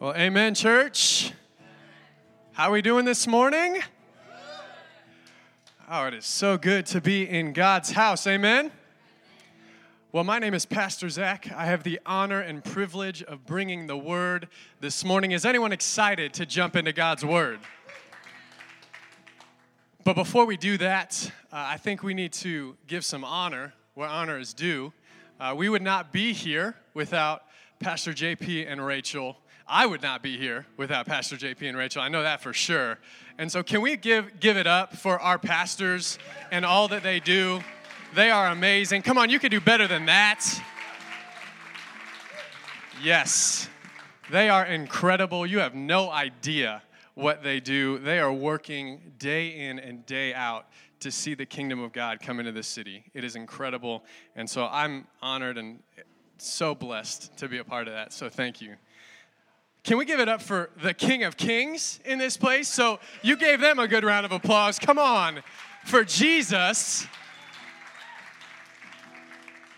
Well, 0.00 0.14
amen, 0.14 0.54
church. 0.54 1.32
How 2.52 2.68
are 2.68 2.70
we 2.70 2.82
doing 2.82 3.04
this 3.04 3.26
morning? 3.26 3.80
Oh, 5.90 6.06
it 6.06 6.14
is 6.14 6.24
so 6.24 6.56
good 6.56 6.86
to 6.86 7.00
be 7.00 7.28
in 7.28 7.52
God's 7.52 7.90
house. 7.90 8.24
Amen. 8.28 8.70
Well, 10.12 10.22
my 10.22 10.38
name 10.38 10.54
is 10.54 10.64
Pastor 10.64 11.08
Zach. 11.08 11.50
I 11.50 11.66
have 11.66 11.82
the 11.82 11.98
honor 12.06 12.40
and 12.40 12.62
privilege 12.62 13.24
of 13.24 13.44
bringing 13.44 13.88
the 13.88 13.96
word 13.96 14.46
this 14.78 15.04
morning. 15.04 15.32
Is 15.32 15.44
anyone 15.44 15.72
excited 15.72 16.32
to 16.34 16.46
jump 16.46 16.76
into 16.76 16.92
God's 16.92 17.24
word? 17.24 17.58
But 20.04 20.14
before 20.14 20.44
we 20.44 20.56
do 20.56 20.78
that, 20.78 21.28
uh, 21.52 21.56
I 21.56 21.76
think 21.76 22.04
we 22.04 22.14
need 22.14 22.32
to 22.34 22.76
give 22.86 23.04
some 23.04 23.24
honor 23.24 23.74
where 23.94 24.08
honor 24.08 24.38
is 24.38 24.54
due. 24.54 24.92
Uh, 25.40 25.54
we 25.56 25.68
would 25.68 25.82
not 25.82 26.12
be 26.12 26.32
here 26.32 26.76
without 26.94 27.42
Pastor 27.80 28.12
JP 28.12 28.70
and 28.70 28.86
Rachel 28.86 29.38
I 29.68 29.86
would 29.86 30.02
not 30.02 30.22
be 30.22 30.38
here 30.38 30.66
without 30.76 31.06
Pastor 31.06 31.36
JP 31.36 31.68
and 31.68 31.76
Rachel. 31.76 32.00
I 32.00 32.08
know 32.08 32.22
that 32.22 32.40
for 32.40 32.52
sure. 32.52 32.98
And 33.36 33.52
so, 33.52 33.62
can 33.62 33.82
we 33.82 33.96
give, 33.96 34.40
give 34.40 34.56
it 34.56 34.66
up 34.66 34.96
for 34.96 35.20
our 35.20 35.38
pastors 35.38 36.18
and 36.50 36.64
all 36.64 36.88
that 36.88 37.02
they 37.02 37.20
do? 37.20 37.60
They 38.14 38.30
are 38.30 38.48
amazing. 38.48 39.02
Come 39.02 39.18
on, 39.18 39.28
you 39.28 39.38
can 39.38 39.50
do 39.50 39.60
better 39.60 39.86
than 39.86 40.06
that. 40.06 40.44
Yes, 43.02 43.68
they 44.30 44.48
are 44.48 44.64
incredible. 44.64 45.46
You 45.46 45.58
have 45.58 45.74
no 45.74 46.10
idea 46.10 46.82
what 47.14 47.42
they 47.42 47.60
do. 47.60 47.98
They 47.98 48.18
are 48.18 48.32
working 48.32 49.12
day 49.18 49.48
in 49.48 49.78
and 49.78 50.04
day 50.06 50.32
out 50.32 50.66
to 51.00 51.10
see 51.10 51.34
the 51.34 51.46
kingdom 51.46 51.80
of 51.80 51.92
God 51.92 52.20
come 52.20 52.40
into 52.40 52.52
this 52.52 52.66
city. 52.66 53.04
It 53.14 53.22
is 53.22 53.36
incredible. 53.36 54.04
And 54.34 54.48
so 54.48 54.66
I'm 54.66 55.06
honored 55.22 55.58
and 55.58 55.80
so 56.38 56.74
blessed 56.74 57.36
to 57.38 57.48
be 57.48 57.58
a 57.58 57.64
part 57.64 57.86
of 57.86 57.94
that. 57.94 58.12
So 58.12 58.28
thank 58.28 58.60
you. 58.60 58.74
Can 59.84 59.96
we 59.96 60.04
give 60.04 60.20
it 60.20 60.28
up 60.28 60.42
for 60.42 60.70
the 60.82 60.92
King 60.92 61.24
of 61.24 61.36
Kings 61.36 62.00
in 62.04 62.18
this 62.18 62.36
place? 62.36 62.68
So 62.68 63.00
you 63.22 63.36
gave 63.36 63.60
them 63.60 63.78
a 63.78 63.88
good 63.88 64.04
round 64.04 64.26
of 64.26 64.32
applause. 64.32 64.78
Come 64.78 64.98
on, 64.98 65.42
for 65.84 66.04
Jesus. 66.04 67.06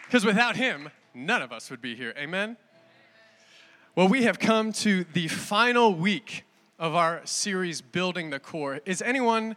Because 0.07 0.25
without 0.25 0.57
him, 0.57 0.91
none 1.15 1.43
of 1.43 1.53
us 1.53 1.71
would 1.71 1.81
be 1.81 1.95
here. 1.95 2.13
Amen? 2.17 2.57
Well, 3.95 4.09
we 4.09 4.25
have 4.25 4.39
come 4.39 4.73
to 4.73 5.05
the 5.13 5.29
final 5.29 5.95
week 5.95 6.45
of 6.79 6.95
our 6.95 7.21
series, 7.25 7.81
Building 7.81 8.31
the 8.31 8.41
Core. 8.41 8.81
Is 8.87 9.03
anyone 9.03 9.55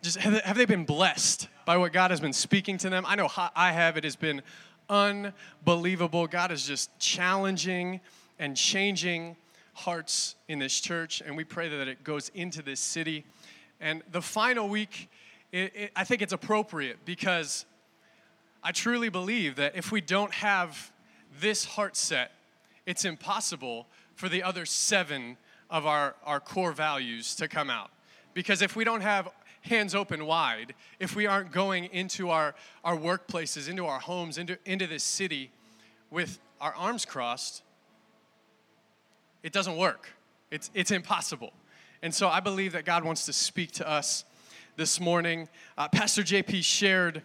just, 0.00 0.16
have 0.18 0.56
they 0.56 0.64
been 0.64 0.84
blessed 0.84 1.48
by 1.64 1.76
what 1.76 1.92
God 1.92 2.10
has 2.10 2.18
been 2.18 2.32
speaking 2.32 2.78
to 2.78 2.90
them? 2.90 3.04
I 3.06 3.14
know 3.14 3.28
I 3.54 3.70
have. 3.70 3.96
It 3.96 4.04
has 4.04 4.16
been 4.16 4.42
unbelievable. 4.88 6.26
God 6.26 6.50
is 6.50 6.66
just 6.66 6.98
challenging 6.98 8.00
and 8.38 8.56
changing 8.56 9.36
hearts 9.72 10.36
in 10.48 10.58
this 10.58 10.80
church, 10.80 11.22
and 11.24 11.36
we 11.36 11.44
pray 11.44 11.68
that 11.68 11.88
it 11.88 12.04
goes 12.04 12.30
into 12.34 12.62
this 12.62 12.80
city. 12.80 13.24
And 13.80 14.02
the 14.12 14.22
final 14.22 14.68
week, 14.68 15.10
it, 15.50 15.72
it, 15.74 15.92
I 15.96 16.04
think 16.04 16.22
it's 16.22 16.32
appropriate 16.32 17.04
because 17.04 17.64
I 18.62 18.72
truly 18.72 19.08
believe 19.08 19.56
that 19.56 19.76
if 19.76 19.90
we 19.90 20.00
don't 20.00 20.32
have 20.32 20.92
this 21.40 21.64
heart 21.64 21.96
set, 21.96 22.32
it's 22.86 23.04
impossible 23.04 23.86
for 24.14 24.28
the 24.28 24.42
other 24.42 24.66
seven 24.66 25.36
of 25.70 25.86
our, 25.86 26.14
our 26.24 26.38
core 26.38 26.72
values 26.72 27.34
to 27.36 27.48
come 27.48 27.70
out. 27.70 27.90
Because 28.34 28.62
if 28.62 28.76
we 28.76 28.84
don't 28.84 29.00
have 29.00 29.28
hands 29.62 29.94
open 29.94 30.26
wide, 30.26 30.74
if 31.00 31.16
we 31.16 31.26
aren't 31.26 31.52
going 31.52 31.86
into 31.86 32.30
our, 32.30 32.54
our 32.84 32.96
workplaces, 32.96 33.68
into 33.68 33.86
our 33.86 33.98
homes, 33.98 34.38
into, 34.38 34.58
into 34.64 34.86
this 34.86 35.04
city 35.04 35.50
with 36.10 36.38
our 36.60 36.74
arms 36.74 37.04
crossed, 37.04 37.62
it 39.42 39.52
doesn't 39.52 39.76
work. 39.76 40.08
It's, 40.50 40.70
it's 40.74 40.90
impossible. 40.90 41.52
And 42.02 42.14
so 42.14 42.28
I 42.28 42.40
believe 42.40 42.72
that 42.72 42.84
God 42.84 43.04
wants 43.04 43.26
to 43.26 43.32
speak 43.32 43.72
to 43.72 43.88
us 43.88 44.24
this 44.76 45.00
morning. 45.00 45.48
Uh, 45.76 45.88
Pastor 45.88 46.22
JP 46.22 46.64
shared 46.64 47.22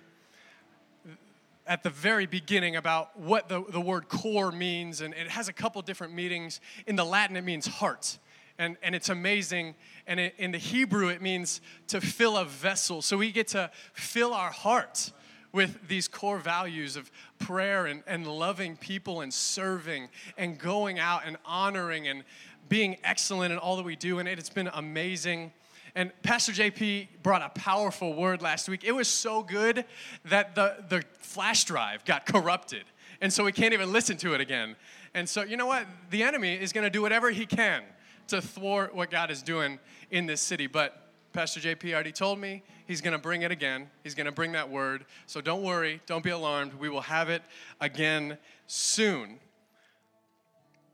at 1.66 1.84
the 1.84 1.90
very 1.90 2.26
beginning 2.26 2.76
about 2.76 3.20
what 3.20 3.50
the, 3.50 3.64
the 3.70 3.82
word 3.82 4.08
core 4.08 4.52
means, 4.52 5.02
and 5.02 5.14
it 5.14 5.28
has 5.28 5.50
a 5.50 5.54
couple 5.54 5.82
different 5.82 6.14
meanings. 6.14 6.62
In 6.86 6.96
the 6.96 7.04
Latin, 7.04 7.36
it 7.36 7.44
means 7.44 7.68
heart, 7.68 8.18
and, 8.58 8.78
and 8.82 8.96
it's 8.96 9.10
amazing. 9.10 9.76
And 10.08 10.20
it, 10.20 10.36
in 10.38 10.52
the 10.52 10.58
Hebrew, 10.58 11.10
it 11.10 11.22
means 11.22 11.62
to 11.88 12.00
fill 12.00 12.38
a 12.38 12.46
vessel. 12.46 13.02
So 13.02 13.18
we 13.18 13.32
get 13.32 13.50
to 13.50 13.70
fill 13.94 14.34
our 14.34 14.52
heart 14.52 15.12
with 15.58 15.88
these 15.88 16.08
core 16.08 16.38
values 16.38 16.96
of 16.96 17.10
prayer 17.40 17.88
and, 17.88 18.04
and 18.06 18.28
loving 18.28 18.78
people 18.78 19.22
and 19.22 19.34
serving 19.34 20.08
and 20.38 20.60
going 20.60 21.00
out 21.00 21.24
and 21.26 21.36
honoring 21.44 22.08
and 22.08 22.24
being 22.70 22.96
excellent 23.04 23.52
in 23.52 23.58
all 23.58 23.76
that 23.76 23.84
we 23.84 23.96
do. 23.96 24.20
And 24.20 24.30
it, 24.30 24.38
it's 24.38 24.52
been 24.52 24.70
amazing. 24.72 25.52
And 25.96 26.12
Pastor 26.22 26.52
JP 26.52 27.08
brought 27.24 27.42
a 27.42 27.50
powerful 27.60 28.14
word 28.14 28.44
last 28.44 28.70
week. 28.70 28.84
It 28.84 28.92
was 28.92 29.08
so 29.08 29.42
good 29.42 29.84
that 30.26 30.54
the, 30.54 30.76
the 30.90 31.04
flash 31.22 31.64
drive 31.64 32.06
got 32.06 32.28
corrupted. 32.28 32.84
And 33.20 33.34
so 33.34 33.44
we 33.44 33.52
can't 33.52 33.74
even 33.74 33.92
listen 33.92 34.16
to 34.18 34.36
it 34.36 34.42
again. 34.42 34.76
And 35.16 35.28
so, 35.28 35.42
you 35.42 35.58
know 35.58 35.66
what? 35.66 35.88
The 36.12 36.22
enemy 36.22 36.54
is 36.54 36.72
going 36.72 36.84
to 36.84 36.92
do 36.92 37.02
whatever 37.02 37.32
he 37.32 37.48
can 37.48 37.82
to 38.28 38.44
thwart 38.44 38.94
what 38.94 39.10
God 39.10 39.32
is 39.32 39.42
doing 39.42 39.80
in 40.12 40.28
this 40.28 40.40
city. 40.40 40.68
But 40.68 41.02
Pastor 41.34 41.60
JP 41.60 41.96
already 41.96 42.12
told 42.12 42.38
me 42.38 42.62
he's 42.88 43.02
going 43.02 43.12
to 43.12 43.20
bring 43.20 43.44
it 43.44 43.52
again. 43.52 43.90
He's 44.04 44.16
going 44.16 44.26
to 44.26 44.32
bring 44.32 44.54
that 44.54 44.70
word. 44.70 45.06
So 45.28 45.42
don't 45.42 45.62
worry, 45.62 46.02
don't 46.08 46.24
be 46.24 46.32
alarmed. 46.32 46.74
We 46.74 46.90
will 46.90 47.02
have 47.02 47.30
it 47.30 47.44
again 47.80 48.38
soon. 48.66 49.40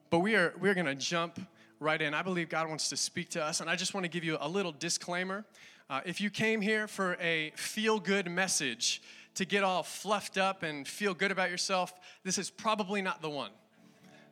But 0.10 0.20
we 0.20 0.36
are 0.36 0.54
we're 0.60 0.74
going 0.74 0.86
to 0.86 0.96
jump 0.96 1.40
right 1.80 2.02
in. 2.02 2.14
I 2.14 2.22
believe 2.22 2.50
God 2.50 2.68
wants 2.68 2.90
to 2.90 2.98
speak 2.98 3.30
to 3.30 3.44
us, 3.44 3.62
and 3.62 3.70
I 3.70 3.76
just 3.76 3.94
want 3.94 4.04
to 4.04 4.10
give 4.10 4.24
you 4.24 4.38
a 4.40 4.50
little 4.50 4.72
disclaimer. 4.72 5.46
Uh, 5.90 6.02
if 6.06 6.22
you 6.22 6.30
came 6.30 6.62
here 6.62 6.88
for 6.88 7.18
a 7.20 7.52
feel 7.56 8.00
good 8.00 8.30
message 8.30 9.02
to 9.36 9.46
get 9.46 9.64
all 9.64 9.84
fluffed 9.84 10.38
up 10.38 10.64
and 10.64 10.88
feel 10.88 11.14
good 11.14 11.32
about 11.32 11.50
yourself, 11.50 11.94
this 12.24 12.38
is 12.38 12.50
probably 12.50 13.02
not 13.02 13.22
the 13.22 13.30
one. 13.30 13.52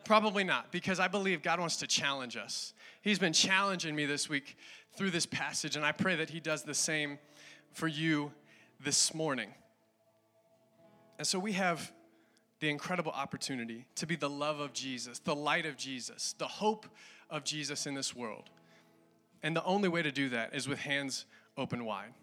Probably 0.06 0.44
not, 0.44 0.72
because 0.72 1.00
I 1.00 1.08
believe 1.08 1.42
God 1.44 1.60
wants 1.60 1.78
to 1.78 1.88
challenge 1.88 2.38
us. 2.38 2.74
He's 3.02 3.20
been 3.20 3.34
challenging 3.34 3.96
me 3.96 4.06
this 4.06 4.30
week 4.30 4.58
through 4.94 5.12
this 5.12 5.26
passage, 5.26 5.76
and 5.76 5.86
I 5.86 5.92
pray 5.92 6.16
that 6.16 6.30
He 6.30 6.40
does 6.40 6.64
the 6.64 6.74
same 6.74 7.20
for 7.74 7.88
you 7.88 8.32
this 8.80 9.14
morning. 9.14 9.54
And 11.18 11.28
so 11.28 11.40
we 11.40 11.54
have 11.54 11.92
the 12.60 12.70
incredible 12.70 13.12
opportunity 13.12 13.86
to 13.96 14.06
be 14.06 14.16
the 14.16 14.30
love 14.30 14.60
of 14.60 14.74
Jesus, 14.74 15.20
the 15.20 15.36
light 15.36 15.66
of 15.66 15.78
Jesus, 15.78 16.36
the 16.38 16.48
hope 16.48 16.86
of 17.30 17.44
Jesus 17.44 17.86
in 17.86 17.96
this 17.96 18.16
world. 18.16 18.50
And 19.44 19.56
the 19.56 19.64
only 19.64 19.90
way 19.90 20.02
to 20.02 20.12
do 20.12 20.30
that 20.30 20.56
is 20.56 20.68
with 20.68 20.80
hands 20.80 21.26
open 21.58 21.86
wide. 21.86 22.14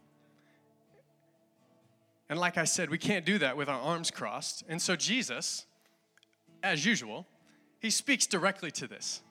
And 2.29 2.39
like 2.39 2.59
I 2.59 2.65
said, 2.65 2.91
we 2.91 2.99
can't 2.99 3.25
do 3.25 3.39
that 3.39 3.57
with 3.57 3.69
our 3.69 3.81
arms 3.81 4.11
crossed. 4.11 4.63
And 4.69 4.81
so 4.81 4.97
Jesus, 4.97 5.67
as 6.63 6.85
usual, 6.85 7.27
he 7.81 7.91
speaks 7.91 8.27
directly 8.27 8.71
to 8.73 8.87
this 8.87 9.23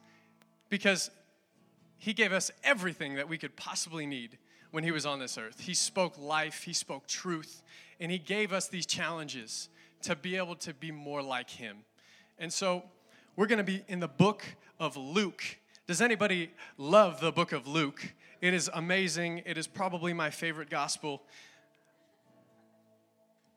because 0.70 1.12
he 1.98 2.14
gave 2.14 2.34
us 2.34 2.52
everything 2.64 3.16
that 3.16 3.30
we 3.30 3.38
could 3.38 3.56
possibly 3.56 4.06
need 4.06 4.38
when 4.72 4.84
he 4.84 4.92
was 4.92 5.06
on 5.06 5.20
this 5.20 5.38
earth. 5.38 5.60
He 5.60 5.74
spoke 5.74 6.18
life, 6.18 6.64
he 6.64 6.74
spoke 6.74 7.08
truth, 7.08 7.62
and 8.00 8.12
he 8.12 8.18
gave 8.18 8.54
us 8.54 8.68
these 8.68 8.86
challenges 8.86 9.70
to 10.04 10.16
be 10.16 10.36
able 10.38 10.56
to 10.56 10.74
be 10.74 10.92
more 10.92 11.22
like 11.22 11.50
him. 11.50 11.78
And 12.40 12.52
so 12.52 12.84
we're 13.36 13.48
going 13.48 13.58
to 13.58 13.64
be 13.64 13.84
in 13.88 14.00
the 14.00 14.08
book 14.08 14.44
of 14.80 14.98
Luke. 14.98 15.44
Does 15.88 16.02
anybody 16.02 16.52
love 16.78 17.20
the 17.20 17.32
book 17.32 17.52
of 17.52 17.68
Luke? 17.68 18.14
It 18.42 18.54
is 18.54 18.70
amazing. 18.74 19.42
It 19.46 19.58
is 19.58 19.68
probably 19.68 20.14
my 20.14 20.30
favorite 20.30 20.70
gospel, 20.70 21.24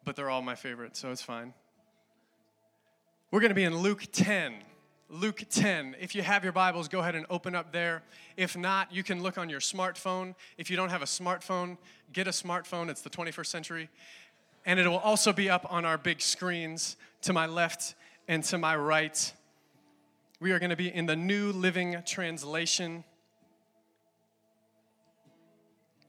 but 0.05 0.17
they're 0.17 0.31
all 0.31 0.43
my 0.43 0.55
favorite, 0.55 0.97
so 0.97 1.11
it's 1.11 1.23
fine. 1.23 1.53
We're 3.31 3.41
going 3.41 3.51
to 3.51 3.55
be 3.55 3.65
in 3.65 3.77
Luke 3.77 4.05
10. 4.13 4.55
Luke 5.13 5.43
10. 5.51 5.97
If 5.99 6.15
you 6.15 6.23
have 6.23 6.45
your 6.45 6.53
Bibles, 6.53 6.87
go 6.87 7.01
ahead 7.01 7.17
and 7.17 7.27
open 7.29 7.57
up 7.57 7.73
there. 7.73 8.05
If 8.37 8.57
not, 8.57 8.95
you 8.95 9.03
can 9.03 9.25
look 9.25 9.39
on 9.39 9.51
your 9.51 9.59
smartphone. 9.59 10.37
If 10.57 10.71
you 10.71 10.77
don't 10.77 10.91
have 10.91 11.03
a 11.03 11.07
smartphone, 11.07 11.79
get 12.13 12.29
a 12.29 12.31
smartphone. 12.31 12.89
It's 12.89 13.01
the 13.01 13.11
21st 13.11 13.47
century. 13.47 13.89
And 14.65 14.79
it 14.79 14.87
will 14.87 14.99
also 14.99 15.33
be 15.33 15.51
up 15.51 15.67
on 15.69 15.85
our 15.85 15.99
big 15.99 16.21
screens 16.21 16.97
to 17.23 17.33
my 17.33 17.47
left 17.47 17.97
and 18.29 18.45
to 18.45 18.59
my 18.59 18.77
right. 18.77 19.33
We 20.39 20.53
are 20.53 20.61
going 20.61 20.71
to 20.71 20.77
be 20.77 20.95
in 20.95 21.07
the 21.07 21.17
New 21.17 21.51
Living 21.51 21.97
Translation. 22.07 23.03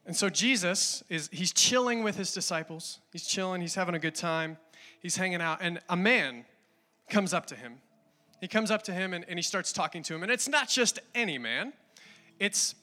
And 0.06 0.16
so 0.16 0.30
Jesus 0.30 1.04
is 1.10 1.28
he's 1.32 1.52
chilling 1.52 2.04
with 2.04 2.18
his 2.18 2.34
disciples. 2.34 3.00
He's 3.12 3.26
chilling, 3.26 3.62
he's 3.62 3.76
having 3.76 3.96
a 3.96 4.00
good 4.00 4.16
time. 4.16 4.58
He's 5.00 5.16
hanging 5.16 5.42
out 5.42 5.58
and 5.60 5.80
a 5.90 5.98
man 5.98 6.46
comes 7.10 7.34
up 7.34 7.48
to 7.48 7.56
him 7.56 7.80
he 8.42 8.48
comes 8.48 8.72
up 8.72 8.82
to 8.84 8.92
him 8.92 9.14
and, 9.14 9.24
and 9.30 9.38
he 9.38 9.44
starts 9.44 9.72
talking 9.72 10.04
to 10.04 10.16
him. 10.16 10.24
And 10.24 10.32
it's 10.32 10.50
not 10.50 10.68
just 10.68 11.00
any 11.16 11.38
man, 11.38 11.72
it's 12.40 12.76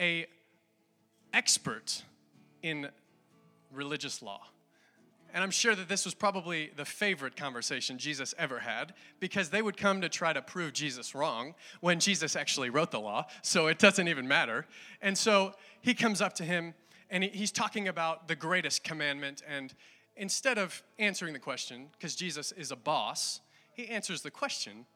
a 0.00 0.26
expert 1.32 2.02
in 2.62 2.88
religious 3.70 4.22
law. 4.22 4.40
And 5.34 5.42
I'm 5.42 5.50
sure 5.50 5.74
that 5.74 5.88
this 5.88 6.04
was 6.04 6.14
probably 6.14 6.70
the 6.76 6.84
favorite 6.84 7.34
conversation 7.36 7.98
Jesus 7.98 8.34
ever 8.38 8.60
had 8.60 8.94
because 9.18 9.50
they 9.50 9.62
would 9.62 9.76
come 9.76 10.00
to 10.00 10.08
try 10.08 10.32
to 10.32 10.40
prove 10.40 10.72
Jesus 10.72 11.12
wrong 11.12 11.54
when 11.80 11.98
Jesus 11.98 12.36
actually 12.36 12.70
wrote 12.70 12.92
the 12.92 13.00
law, 13.00 13.26
so 13.42 13.66
it 13.66 13.80
doesn't 13.80 14.06
even 14.06 14.28
matter. 14.28 14.64
And 15.02 15.18
so 15.18 15.54
he 15.82 15.92
comes 15.92 16.22
up 16.22 16.34
to 16.34 16.44
him 16.44 16.72
and 17.10 17.24
he's 17.24 17.50
talking 17.50 17.88
about 17.88 18.28
the 18.28 18.36
greatest 18.36 18.84
commandment. 18.84 19.42
And 19.46 19.74
instead 20.16 20.56
of 20.56 20.82
answering 21.00 21.32
the 21.32 21.40
question, 21.40 21.88
because 21.92 22.14
Jesus 22.14 22.52
is 22.52 22.70
a 22.70 22.76
boss, 22.76 23.40
he 23.74 23.88
answers 23.88 24.22
the 24.22 24.30
question 24.30 24.86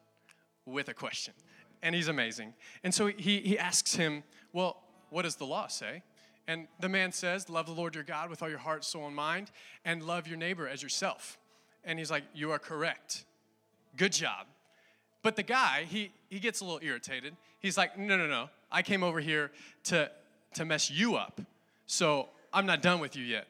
with 0.65 0.89
a 0.89 0.93
question. 0.93 1.33
And 1.81 1.95
he's 1.95 2.07
amazing. 2.07 2.53
And 2.83 2.93
so 2.93 3.07
he, 3.07 3.39
he 3.39 3.57
asks 3.57 3.95
him, 3.95 4.23
Well, 4.51 4.77
what 5.09 5.23
does 5.23 5.35
the 5.35 5.45
law 5.45 5.67
say? 5.67 6.03
And 6.47 6.67
the 6.79 6.89
man 6.89 7.11
says, 7.11 7.49
Love 7.49 7.67
the 7.67 7.73
Lord 7.73 7.95
your 7.95 8.03
God 8.03 8.29
with 8.29 8.41
all 8.41 8.49
your 8.49 8.59
heart, 8.59 8.83
soul, 8.83 9.07
and 9.07 9.15
mind, 9.15 9.51
and 9.85 10.03
love 10.03 10.27
your 10.27 10.37
neighbor 10.37 10.67
as 10.67 10.81
yourself. 10.81 11.37
And 11.83 11.99
he's 11.99 12.11
like, 12.11 12.23
You 12.33 12.51
are 12.51 12.59
correct. 12.59 13.25
Good 13.95 14.13
job. 14.13 14.47
But 15.21 15.35
the 15.35 15.43
guy, 15.43 15.85
he, 15.89 16.11
he 16.29 16.39
gets 16.39 16.61
a 16.61 16.65
little 16.65 16.79
irritated. 16.81 17.35
He's 17.59 17.77
like, 17.77 17.97
No, 17.97 18.17
no, 18.17 18.27
no. 18.27 18.49
I 18.71 18.81
came 18.81 19.03
over 19.03 19.19
here 19.19 19.51
to, 19.85 20.11
to 20.55 20.65
mess 20.65 20.91
you 20.91 21.15
up. 21.15 21.41
So 21.85 22.29
I'm 22.53 22.65
not 22.65 22.81
done 22.81 22.99
with 22.99 23.15
you 23.15 23.23
yet. 23.23 23.47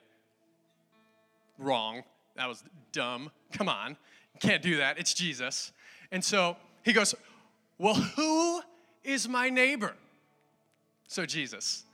Wrong. 1.57 2.03
That 2.35 2.47
was 2.47 2.63
dumb. 2.91 3.31
Come 3.51 3.67
on. 3.67 3.97
Can't 4.39 4.61
do 4.61 4.77
that. 4.77 4.97
It's 4.97 5.13
Jesus. 5.13 5.71
And 6.11 6.23
so 6.23 6.57
he 6.83 6.93
goes, 6.93 7.13
Well, 7.77 7.95
who 7.95 8.61
is 9.03 9.27
my 9.27 9.49
neighbor? 9.49 9.93
So 11.07 11.25
Jesus 11.25 11.85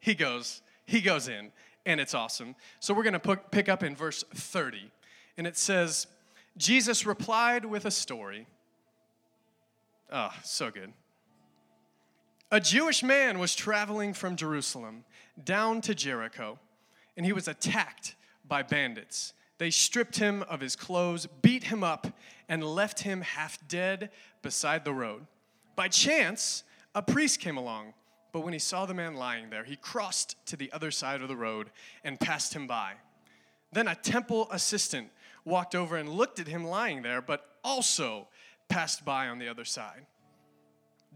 he 0.00 0.14
goes, 0.14 0.62
he 0.86 1.00
goes 1.00 1.28
in, 1.28 1.52
and 1.86 2.00
it's 2.00 2.14
awesome. 2.14 2.56
So 2.80 2.92
we're 2.92 3.04
going 3.04 3.20
to 3.20 3.36
pick 3.36 3.68
up 3.68 3.82
in 3.82 3.94
verse 3.94 4.24
30, 4.34 4.90
and 5.36 5.46
it 5.46 5.56
says, 5.56 6.06
Jesus 6.56 7.06
replied 7.06 7.64
with 7.64 7.84
a 7.84 7.90
story. 7.90 8.46
Oh, 10.10 10.32
so 10.42 10.70
good. 10.70 10.92
A 12.50 12.58
Jewish 12.58 13.04
man 13.04 13.38
was 13.38 13.54
traveling 13.54 14.12
from 14.12 14.34
Jerusalem 14.34 15.04
down 15.44 15.80
to 15.82 15.94
Jericho, 15.94 16.58
and 17.16 17.24
he 17.24 17.32
was 17.32 17.46
attacked 17.46 18.16
by 18.48 18.62
bandits. 18.62 19.34
They 19.60 19.70
stripped 19.70 20.16
him 20.16 20.42
of 20.48 20.60
his 20.60 20.74
clothes, 20.74 21.28
beat 21.42 21.64
him 21.64 21.84
up, 21.84 22.08
and 22.48 22.64
left 22.64 23.00
him 23.00 23.20
half 23.20 23.56
dead 23.68 24.10
beside 24.42 24.84
the 24.84 24.92
road. 24.92 25.28
By 25.76 25.86
chance, 25.86 26.64
a 26.96 27.02
priest 27.02 27.38
came 27.38 27.56
along 27.56 27.94
but 28.32 28.40
when 28.40 28.52
he 28.52 28.58
saw 28.58 28.86
the 28.86 28.94
man 28.94 29.14
lying 29.14 29.50
there, 29.50 29.64
he 29.64 29.76
crossed 29.76 30.36
to 30.46 30.56
the 30.56 30.70
other 30.72 30.90
side 30.90 31.22
of 31.22 31.28
the 31.28 31.36
road 31.36 31.70
and 32.04 32.18
passed 32.18 32.54
him 32.54 32.66
by. 32.66 32.94
Then 33.72 33.88
a 33.88 33.94
temple 33.94 34.48
assistant 34.50 35.10
walked 35.44 35.74
over 35.74 35.96
and 35.96 36.08
looked 36.08 36.38
at 36.38 36.46
him 36.46 36.64
lying 36.64 37.02
there, 37.02 37.22
but 37.22 37.44
also 37.64 38.28
passed 38.68 39.04
by 39.04 39.28
on 39.28 39.38
the 39.38 39.48
other 39.48 39.64
side. 39.64 40.06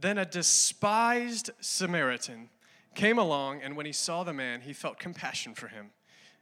Then 0.00 0.18
a 0.18 0.24
despised 0.24 1.50
Samaritan 1.60 2.48
came 2.94 3.18
along, 3.18 3.62
and 3.62 3.76
when 3.76 3.86
he 3.86 3.92
saw 3.92 4.24
the 4.24 4.32
man, 4.32 4.60
he 4.60 4.72
felt 4.72 4.98
compassion 4.98 5.54
for 5.54 5.68
him. 5.68 5.90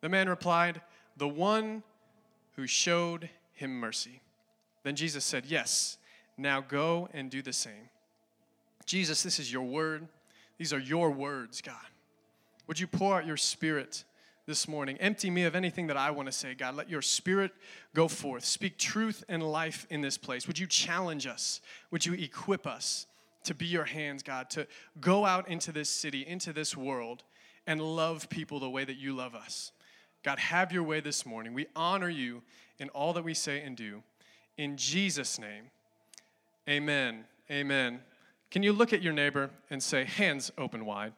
The 0.00 0.08
man 0.08 0.28
replied, 0.28 0.80
The 1.16 1.28
one 1.28 1.82
who 2.56 2.66
showed 2.66 3.30
him 3.52 3.78
mercy. 3.78 4.20
Then 4.82 4.96
Jesus 4.96 5.24
said, 5.24 5.46
Yes. 5.46 5.98
Now 6.36 6.62
go 6.62 7.08
and 7.12 7.30
do 7.30 7.42
the 7.42 7.52
same. 7.52 7.90
Jesus, 8.86 9.22
this 9.22 9.38
is 9.38 9.52
your 9.52 9.62
word. 9.62 10.08
These 10.56 10.72
are 10.72 10.78
your 10.78 11.10
words, 11.10 11.60
God. 11.60 11.74
Would 12.66 12.80
you 12.80 12.86
pour 12.86 13.16
out 13.16 13.26
your 13.26 13.36
spirit 13.36 14.04
this 14.46 14.66
morning? 14.66 14.96
Empty 14.98 15.28
me 15.28 15.44
of 15.44 15.54
anything 15.54 15.86
that 15.88 15.96
I 15.96 16.10
want 16.10 16.26
to 16.26 16.32
say, 16.32 16.54
God. 16.54 16.76
Let 16.76 16.88
your 16.88 17.02
spirit 17.02 17.52
go 17.94 18.08
forth. 18.08 18.44
Speak 18.44 18.78
truth 18.78 19.22
and 19.28 19.42
life 19.42 19.86
in 19.90 20.00
this 20.00 20.16
place. 20.16 20.46
Would 20.46 20.58
you 20.58 20.66
challenge 20.66 21.26
us? 21.26 21.60
Would 21.90 22.06
you 22.06 22.14
equip 22.14 22.66
us 22.66 23.06
to 23.44 23.54
be 23.54 23.66
your 23.66 23.84
hands, 23.84 24.22
God, 24.22 24.48
to 24.50 24.66
go 25.00 25.26
out 25.26 25.48
into 25.48 25.72
this 25.72 25.90
city, 25.90 26.26
into 26.26 26.52
this 26.52 26.76
world, 26.76 27.22
and 27.66 27.82
love 27.82 28.30
people 28.30 28.60
the 28.60 28.70
way 28.70 28.84
that 28.84 28.96
you 28.96 29.14
love 29.14 29.34
us? 29.34 29.72
God, 30.22 30.38
have 30.38 30.72
your 30.72 30.82
way 30.82 31.00
this 31.00 31.24
morning. 31.24 31.54
We 31.54 31.66
honor 31.74 32.08
you 32.08 32.42
in 32.78 32.88
all 32.90 33.12
that 33.14 33.24
we 33.24 33.34
say 33.34 33.60
and 33.62 33.76
do. 33.76 34.02
In 34.56 34.76
Jesus' 34.76 35.38
name. 35.38 35.70
Amen. 36.68 37.24
Amen. 37.50 38.00
Can 38.50 38.62
you 38.62 38.72
look 38.72 38.92
at 38.92 39.02
your 39.02 39.12
neighbor 39.12 39.50
and 39.70 39.82
say, 39.82 40.04
hands 40.04 40.50
open 40.58 40.84
wide? 40.84 41.12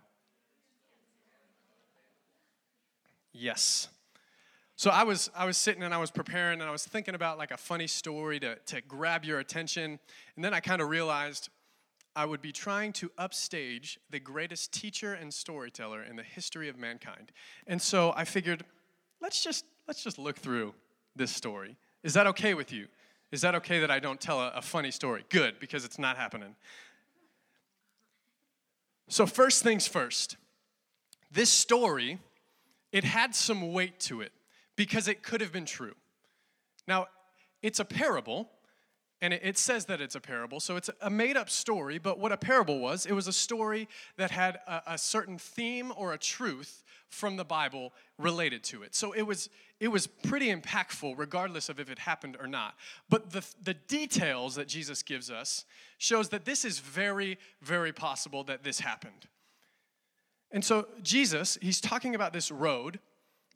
Yes. 3.32 3.88
So 4.76 4.90
I 4.90 5.04
was 5.04 5.30
I 5.34 5.44
was 5.44 5.56
sitting 5.56 5.82
and 5.82 5.94
I 5.94 5.98
was 5.98 6.10
preparing 6.10 6.60
and 6.60 6.68
I 6.68 6.72
was 6.72 6.84
thinking 6.84 7.14
about 7.14 7.38
like 7.38 7.50
a 7.50 7.56
funny 7.56 7.86
story 7.86 8.40
to, 8.40 8.56
to 8.66 8.80
grab 8.80 9.24
your 9.24 9.38
attention. 9.38 9.98
And 10.36 10.44
then 10.44 10.52
I 10.52 10.60
kind 10.60 10.82
of 10.82 10.88
realized 10.88 11.48
I 12.14 12.26
would 12.26 12.42
be 12.42 12.52
trying 12.52 12.92
to 12.94 13.10
upstage 13.16 13.98
the 14.10 14.20
greatest 14.20 14.72
teacher 14.72 15.14
and 15.14 15.32
storyteller 15.32 16.02
in 16.02 16.16
the 16.16 16.22
history 16.22 16.68
of 16.68 16.76
mankind. 16.76 17.32
And 17.66 17.80
so 17.80 18.12
I 18.16 18.24
figured, 18.24 18.64
let's 19.22 19.42
just 19.42 19.64
let's 19.88 20.02
just 20.02 20.18
look 20.18 20.36
through 20.36 20.74
this 21.16 21.30
story. 21.30 21.76
Is 22.02 22.12
that 22.14 22.26
okay 22.28 22.52
with 22.52 22.72
you? 22.72 22.88
Is 23.30 23.40
that 23.40 23.54
okay 23.54 23.78
that 23.80 23.90
I 23.90 23.98
don't 23.98 24.20
tell 24.20 24.40
a, 24.40 24.50
a 24.50 24.62
funny 24.62 24.90
story? 24.90 25.24
Good, 25.30 25.58
because 25.58 25.86
it's 25.86 25.98
not 25.98 26.18
happening. 26.18 26.54
So, 29.08 29.24
first 29.26 29.62
things 29.62 29.86
first, 29.86 30.36
this 31.30 31.48
story, 31.48 32.18
it 32.92 33.04
had 33.04 33.34
some 33.34 33.72
weight 33.72 33.98
to 34.00 34.20
it 34.20 34.32
because 34.76 35.08
it 35.08 35.22
could 35.22 35.40
have 35.40 35.52
been 35.52 35.64
true. 35.64 35.94
Now, 36.86 37.06
it's 37.62 37.80
a 37.80 37.84
parable, 37.84 38.50
and 39.22 39.32
it 39.32 39.56
says 39.56 39.84
that 39.84 40.00
it's 40.00 40.16
a 40.16 40.20
parable, 40.20 40.58
so 40.58 40.76
it's 40.76 40.90
a 41.00 41.08
made 41.08 41.36
up 41.36 41.48
story, 41.48 41.98
but 41.98 42.18
what 42.18 42.32
a 42.32 42.36
parable 42.36 42.80
was, 42.80 43.06
it 43.06 43.12
was 43.12 43.28
a 43.28 43.32
story 43.32 43.88
that 44.16 44.32
had 44.32 44.58
a, 44.66 44.82
a 44.88 44.98
certain 44.98 45.38
theme 45.38 45.92
or 45.96 46.12
a 46.12 46.18
truth 46.18 46.82
from 47.08 47.36
the 47.36 47.44
Bible 47.44 47.92
related 48.18 48.64
to 48.64 48.82
it. 48.82 48.96
So 48.96 49.12
it 49.12 49.22
was 49.22 49.48
it 49.78 49.88
was 49.88 50.06
pretty 50.06 50.52
impactful 50.52 51.14
regardless 51.16 51.68
of 51.68 51.78
if 51.78 51.88
it 51.88 52.00
happened 52.00 52.36
or 52.40 52.48
not. 52.48 52.74
But 53.08 53.30
the 53.30 53.46
the 53.62 53.74
details 53.74 54.56
that 54.56 54.66
Jesus 54.66 55.04
gives 55.04 55.30
us 55.30 55.66
shows 55.98 56.30
that 56.30 56.44
this 56.44 56.64
is 56.64 56.80
very 56.80 57.38
very 57.60 57.92
possible 57.92 58.42
that 58.44 58.64
this 58.64 58.80
happened. 58.80 59.28
And 60.50 60.64
so 60.64 60.88
Jesus, 61.00 61.58
he's 61.62 61.80
talking 61.80 62.16
about 62.16 62.32
this 62.32 62.50
road 62.50 62.98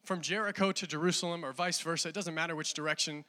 from 0.04 0.20
Jericho 0.20 0.70
to 0.70 0.86
Jerusalem 0.86 1.44
or 1.44 1.52
vice 1.52 1.80
versa, 1.80 2.08
it 2.08 2.14
doesn't 2.14 2.34
matter 2.34 2.54
which 2.54 2.72
direction. 2.72 3.24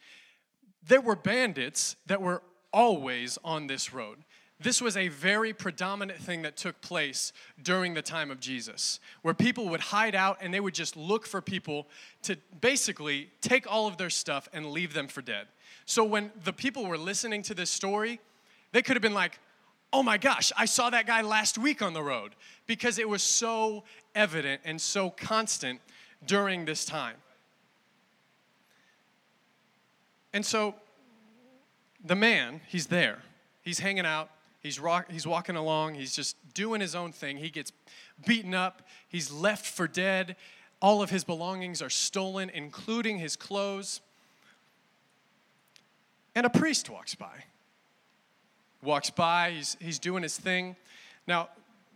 There 0.87 1.01
were 1.01 1.15
bandits 1.15 1.95
that 2.05 2.21
were 2.21 2.41
always 2.71 3.37
on 3.43 3.67
this 3.67 3.93
road. 3.93 4.19
This 4.59 4.81
was 4.81 4.97
a 4.97 5.09
very 5.09 5.53
predominant 5.53 6.19
thing 6.19 6.41
that 6.41 6.57
took 6.57 6.81
place 6.81 7.31
during 7.61 7.93
the 7.93 8.01
time 8.01 8.31
of 8.31 8.39
Jesus, 8.39 8.99
where 9.21 9.35
people 9.35 9.69
would 9.69 9.79
hide 9.79 10.15
out 10.15 10.39
and 10.41 10.51
they 10.51 10.59
would 10.59 10.73
just 10.73 10.97
look 10.97 11.27
for 11.27 11.41
people 11.41 11.87
to 12.23 12.37
basically 12.59 13.29
take 13.41 13.71
all 13.71 13.85
of 13.85 13.97
their 13.97 14.09
stuff 14.09 14.49
and 14.53 14.71
leave 14.71 14.93
them 14.93 15.07
for 15.07 15.21
dead. 15.21 15.47
So 15.85 16.03
when 16.03 16.31
the 16.43 16.53
people 16.53 16.87
were 16.87 16.97
listening 16.97 17.43
to 17.43 17.53
this 17.53 17.69
story, 17.69 18.19
they 18.71 18.81
could 18.81 18.95
have 18.95 19.03
been 19.03 19.13
like, 19.13 19.39
oh 19.93 20.01
my 20.01 20.17
gosh, 20.17 20.51
I 20.57 20.65
saw 20.65 20.89
that 20.89 21.05
guy 21.05 21.21
last 21.21 21.57
week 21.57 21.81
on 21.81 21.93
the 21.93 22.03
road, 22.03 22.33
because 22.65 22.97
it 22.97 23.07
was 23.07 23.21
so 23.21 23.83
evident 24.15 24.61
and 24.65 24.81
so 24.81 25.11
constant 25.11 25.79
during 26.25 26.65
this 26.65 26.83
time. 26.83 27.15
And 30.37 30.45
so 30.45 30.75
the 32.05 32.15
man, 32.15 32.61
he's 32.67 32.87
there, 32.87 33.23
he's 33.63 33.79
hanging 33.79 34.05
out 34.05 34.29
He's, 34.67 34.81
rock, 34.81 35.09
he's 35.09 35.25
walking 35.25 35.55
along, 35.55 35.93
he's 35.93 36.13
just 36.13 36.35
doing 36.53 36.81
his 36.81 36.93
own 36.93 37.13
thing. 37.13 37.37
He 37.37 37.49
gets 37.49 37.71
beaten 38.25 38.53
up, 38.53 38.81
he's 39.07 39.31
left 39.31 39.65
for 39.65 39.87
dead. 39.87 40.35
All 40.81 41.01
of 41.01 41.09
his 41.09 41.23
belongings 41.23 41.81
are 41.81 41.89
stolen, 41.89 42.49
including 42.49 43.17
his 43.17 43.37
clothes. 43.37 44.01
And 46.35 46.45
a 46.45 46.49
priest 46.49 46.89
walks 46.89 47.15
by. 47.15 47.45
Walks 48.83 49.09
by, 49.09 49.51
he's, 49.51 49.77
he's 49.79 49.99
doing 49.99 50.21
his 50.21 50.37
thing. 50.37 50.75
Now, 51.25 51.47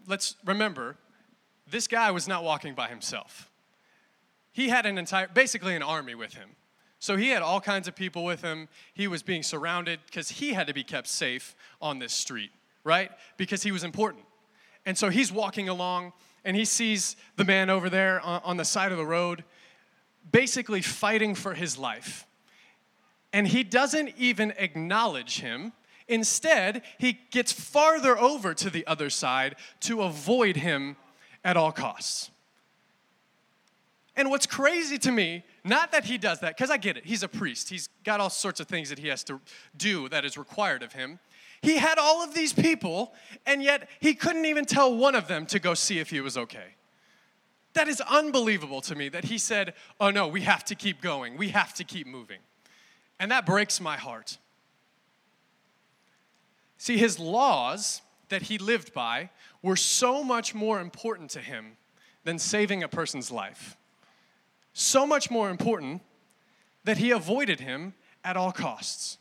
let's 0.07 0.37
remember, 0.45 0.95
this 1.69 1.89
guy 1.89 2.09
was 2.11 2.25
not 2.25 2.43
walking 2.45 2.73
by 2.73 2.87
himself. 2.87 3.49
He 4.53 4.69
had 4.69 4.85
an 4.85 4.97
entire, 4.97 5.27
basically 5.27 5.75
an 5.75 5.83
army 5.83 6.15
with 6.15 6.35
him. 6.35 6.51
So 7.01 7.17
he 7.17 7.29
had 7.29 7.41
all 7.41 7.59
kinds 7.59 7.87
of 7.87 7.95
people 7.95 8.23
with 8.23 8.43
him. 8.43 8.69
He 8.93 9.07
was 9.07 9.23
being 9.23 9.41
surrounded 9.41 9.99
because 10.05 10.29
he 10.29 10.53
had 10.53 10.67
to 10.67 10.73
be 10.73 10.83
kept 10.83 11.07
safe 11.07 11.55
on 11.81 11.97
this 11.97 12.13
street, 12.13 12.51
right? 12.83 13.09
Because 13.37 13.63
he 13.63 13.71
was 13.71 13.83
important. 13.83 14.23
And 14.85 14.95
so 14.95 15.09
he's 15.09 15.31
walking 15.31 15.67
along 15.67 16.13
and 16.45 16.55
he 16.55 16.63
sees 16.63 17.15
the 17.37 17.43
man 17.43 17.71
over 17.71 17.89
there 17.89 18.21
on, 18.21 18.57
the 18.57 18.65
side 18.65 18.91
of 18.91 18.99
the 18.99 19.05
road, 19.05 19.43
basically 20.31 20.83
fighting 20.83 21.33
for 21.33 21.55
his 21.55 21.75
life. 21.75 22.27
And 23.33 23.47
he 23.47 23.63
doesn't 23.63 24.13
even 24.19 24.53
acknowledge 24.57 25.39
him. 25.39 25.73
Instead, 26.07 26.83
he 26.99 27.19
gets 27.31 27.51
farther 27.51 28.15
over 28.15 28.53
to 28.53 28.69
the 28.69 28.85
other 28.85 29.09
side 29.09 29.55
to 29.81 30.03
avoid 30.03 30.55
him 30.55 30.97
at 31.43 31.57
all 31.57 31.71
costs. 31.71 32.29
And 34.15 34.29
what's 34.29 34.45
crazy 34.45 34.99
to 34.99 35.11
me, 35.11 35.43
not 35.63 35.91
that 35.91 36.05
he 36.05 36.17
does 36.17 36.39
that, 36.39 36.57
because 36.57 36.71
I 36.71 36.77
get 36.77 36.97
it, 36.97 37.05
he's 37.05 37.23
a 37.23 37.27
priest. 37.27 37.69
He's 37.69 37.87
got 38.03 38.19
all 38.19 38.29
sorts 38.29 38.59
of 38.59 38.67
things 38.67 38.89
that 38.89 38.97
he 38.97 39.07
has 39.09 39.23
to 39.25 39.39
do 39.77 40.09
that 40.09 40.25
is 40.25 40.37
required 40.37 40.81
of 40.81 40.93
him. 40.93 41.19
He 41.61 41.77
had 41.77 41.99
all 41.99 42.23
of 42.23 42.33
these 42.33 42.51
people, 42.51 43.13
and 43.45 43.61
yet 43.61 43.87
he 43.99 44.15
couldn't 44.15 44.45
even 44.45 44.65
tell 44.65 44.95
one 44.95 45.13
of 45.13 45.27
them 45.27 45.45
to 45.47 45.59
go 45.59 45.75
see 45.75 45.99
if 45.99 46.09
he 46.09 46.19
was 46.19 46.35
okay. 46.37 46.75
That 47.73 47.87
is 47.87 48.01
unbelievable 48.01 48.81
to 48.81 48.95
me 48.95 49.09
that 49.09 49.25
he 49.25 49.37
said, 49.37 49.75
Oh 49.99 50.09
no, 50.09 50.27
we 50.27 50.41
have 50.41 50.65
to 50.65 50.75
keep 50.75 50.99
going, 51.01 51.37
we 51.37 51.49
have 51.49 51.73
to 51.75 51.83
keep 51.83 52.07
moving. 52.07 52.39
And 53.19 53.29
that 53.29 53.45
breaks 53.45 53.79
my 53.79 53.97
heart. 53.97 54.39
See, 56.77 56.97
his 56.97 57.19
laws 57.19 58.01
that 58.29 58.41
he 58.43 58.57
lived 58.57 58.93
by 58.93 59.29
were 59.61 59.75
so 59.75 60.23
much 60.23 60.55
more 60.55 60.79
important 60.81 61.29
to 61.31 61.39
him 61.39 61.77
than 62.23 62.39
saving 62.39 62.81
a 62.81 62.87
person's 62.87 63.29
life 63.29 63.77
so 64.73 65.05
much 65.05 65.29
more 65.29 65.49
important 65.49 66.01
that 66.83 66.97
he 66.97 67.11
avoided 67.11 67.59
him 67.59 67.93
at 68.23 68.37
all 68.37 68.51
costs. 68.51 69.17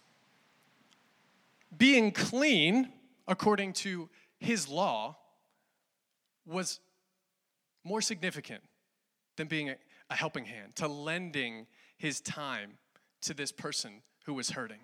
Being 1.76 2.12
clean, 2.12 2.92
according 3.28 3.72
to 3.74 4.08
his 4.38 4.68
law, 4.68 5.16
was 6.46 6.80
more 7.84 8.00
significant 8.00 8.62
than 9.36 9.46
being 9.46 9.70
a, 9.70 9.76
a 10.10 10.14
helping 10.14 10.44
hand, 10.44 10.76
to 10.76 10.88
lending 10.88 11.66
his 11.96 12.20
time 12.20 12.72
to 13.22 13.34
this 13.34 13.52
person 13.52 14.02
who 14.24 14.34
was 14.34 14.50
hurting. 14.50 14.80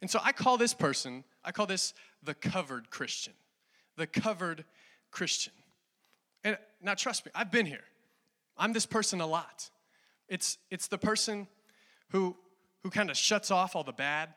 And 0.00 0.10
so 0.10 0.20
I 0.22 0.32
call 0.32 0.56
this 0.56 0.74
person, 0.74 1.24
I 1.44 1.52
call 1.52 1.66
this 1.66 1.94
the 2.22 2.34
covered 2.34 2.90
Christian. 2.90 3.34
The 3.96 4.06
covered 4.06 4.64
Christian. 5.10 5.52
And 6.44 6.58
now, 6.80 6.94
trust 6.94 7.24
me, 7.24 7.32
I've 7.34 7.52
been 7.52 7.66
here. 7.66 7.84
I'm 8.62 8.72
this 8.72 8.86
person 8.86 9.20
a 9.20 9.26
lot. 9.26 9.68
It's, 10.28 10.56
it's 10.70 10.86
the 10.86 10.96
person 10.96 11.48
who, 12.10 12.36
who 12.84 12.90
kind 12.90 13.10
of 13.10 13.16
shuts 13.16 13.50
off 13.50 13.74
all 13.74 13.82
the 13.82 13.92
bad, 13.92 14.28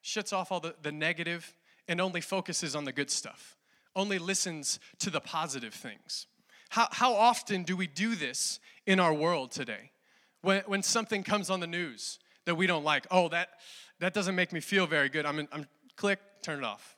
shuts 0.00 0.32
off 0.32 0.50
all 0.50 0.58
the, 0.58 0.74
the 0.80 0.90
negative, 0.90 1.54
and 1.86 2.00
only 2.00 2.22
focuses 2.22 2.74
on 2.74 2.86
the 2.86 2.92
good 2.92 3.10
stuff, 3.10 3.58
only 3.94 4.18
listens 4.18 4.80
to 5.00 5.10
the 5.10 5.20
positive 5.20 5.74
things. 5.74 6.26
How, 6.70 6.88
how 6.92 7.12
often 7.12 7.62
do 7.62 7.76
we 7.76 7.86
do 7.86 8.14
this 8.14 8.58
in 8.86 8.98
our 8.98 9.12
world 9.12 9.52
today? 9.52 9.90
When, 10.40 10.62
when 10.64 10.82
something 10.82 11.22
comes 11.22 11.50
on 11.50 11.60
the 11.60 11.66
news 11.66 12.18
that 12.46 12.54
we 12.54 12.66
don't 12.66 12.84
like, 12.84 13.06
oh, 13.10 13.28
that, 13.28 13.50
that 14.00 14.14
doesn't 14.14 14.34
make 14.34 14.50
me 14.50 14.60
feel 14.60 14.86
very 14.86 15.10
good. 15.10 15.26
I'm, 15.26 15.40
in, 15.40 15.48
I'm 15.52 15.66
click, 15.94 16.20
turn 16.42 16.60
it 16.60 16.64
off. 16.64 16.96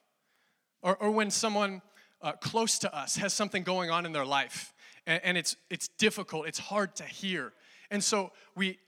Or, 0.83 0.97
or 0.99 1.11
when 1.11 1.33
someone 1.33 1.83
uh, 2.23 2.33
close 2.35 2.78
to 2.78 2.97
us 2.97 3.16
has 3.16 3.33
something 3.33 3.64
going 3.64 3.90
on 3.90 4.07
in 4.07 4.12
their 4.12 4.25
life 4.25 4.73
and, 5.06 5.20
and 5.25 5.38
it's 5.38 5.56
it's 5.70 5.88
difficult. 5.88 6.46
It's 6.46 6.58
hard 6.58 6.96
to 6.96 7.04
hear, 7.04 7.52
and 7.90 8.02
so 8.02 8.32
we. 8.54 8.78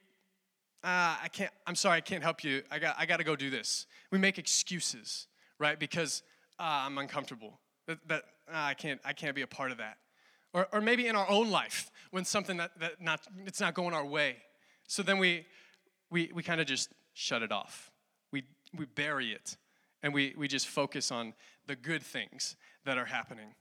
Uh, 0.85 1.19
I 1.25 1.29
can't. 1.33 1.51
I'm 1.67 1.75
sorry. 1.75 1.97
I 1.97 2.01
can't 2.01 2.23
help 2.23 2.45
you. 2.45 2.63
I 2.71 2.79
got. 2.79 2.95
I 2.99 3.07
got 3.07 3.17
to 3.17 3.25
go 3.25 3.35
do 3.35 3.51
this. 3.51 3.87
We 4.13 4.19
make 4.19 4.39
excuses, 4.39 5.27
right? 5.59 5.79
Because 5.79 6.23
uh, 6.59 6.87
I'm 6.87 6.99
uncomfortable. 6.99 7.59
That, 7.89 7.99
that 8.09 8.23
uh, 8.49 8.55
I 8.55 8.75
can't. 8.75 9.01
I 9.05 9.13
can't 9.13 9.35
be 9.35 9.43
a 9.43 9.47
part 9.47 9.73
of 9.73 9.79
that. 9.79 9.99
Or, 10.55 10.67
or 10.73 10.81
maybe 10.81 11.09
in 11.09 11.17
our 11.17 11.29
own 11.29 11.51
life 11.51 11.91
when 12.11 12.25
something 12.25 12.57
that, 12.57 12.79
that 12.81 13.03
not 13.03 13.21
it's 13.45 13.61
not 13.61 13.75
going 13.75 13.93
our 13.93 14.07
way. 14.07 14.37
So 14.87 15.03
then 15.03 15.19
we 15.19 15.47
we 16.11 16.31
we 16.35 16.43
kind 16.43 16.61
of 16.61 16.67
just 16.67 16.91
shut 17.13 17.43
it 17.43 17.53
off. 17.53 17.91
We 18.33 18.45
we 18.77 18.87
bury 18.87 19.33
it, 19.33 19.57
and 20.03 20.15
we 20.15 20.35
we 20.39 20.49
just 20.49 20.69
focus 20.69 21.11
on 21.11 21.35
the 21.67 21.77
good 21.77 22.03
things 22.03 22.57
that 22.85 22.99
are 22.99 23.05
happening. 23.05 23.55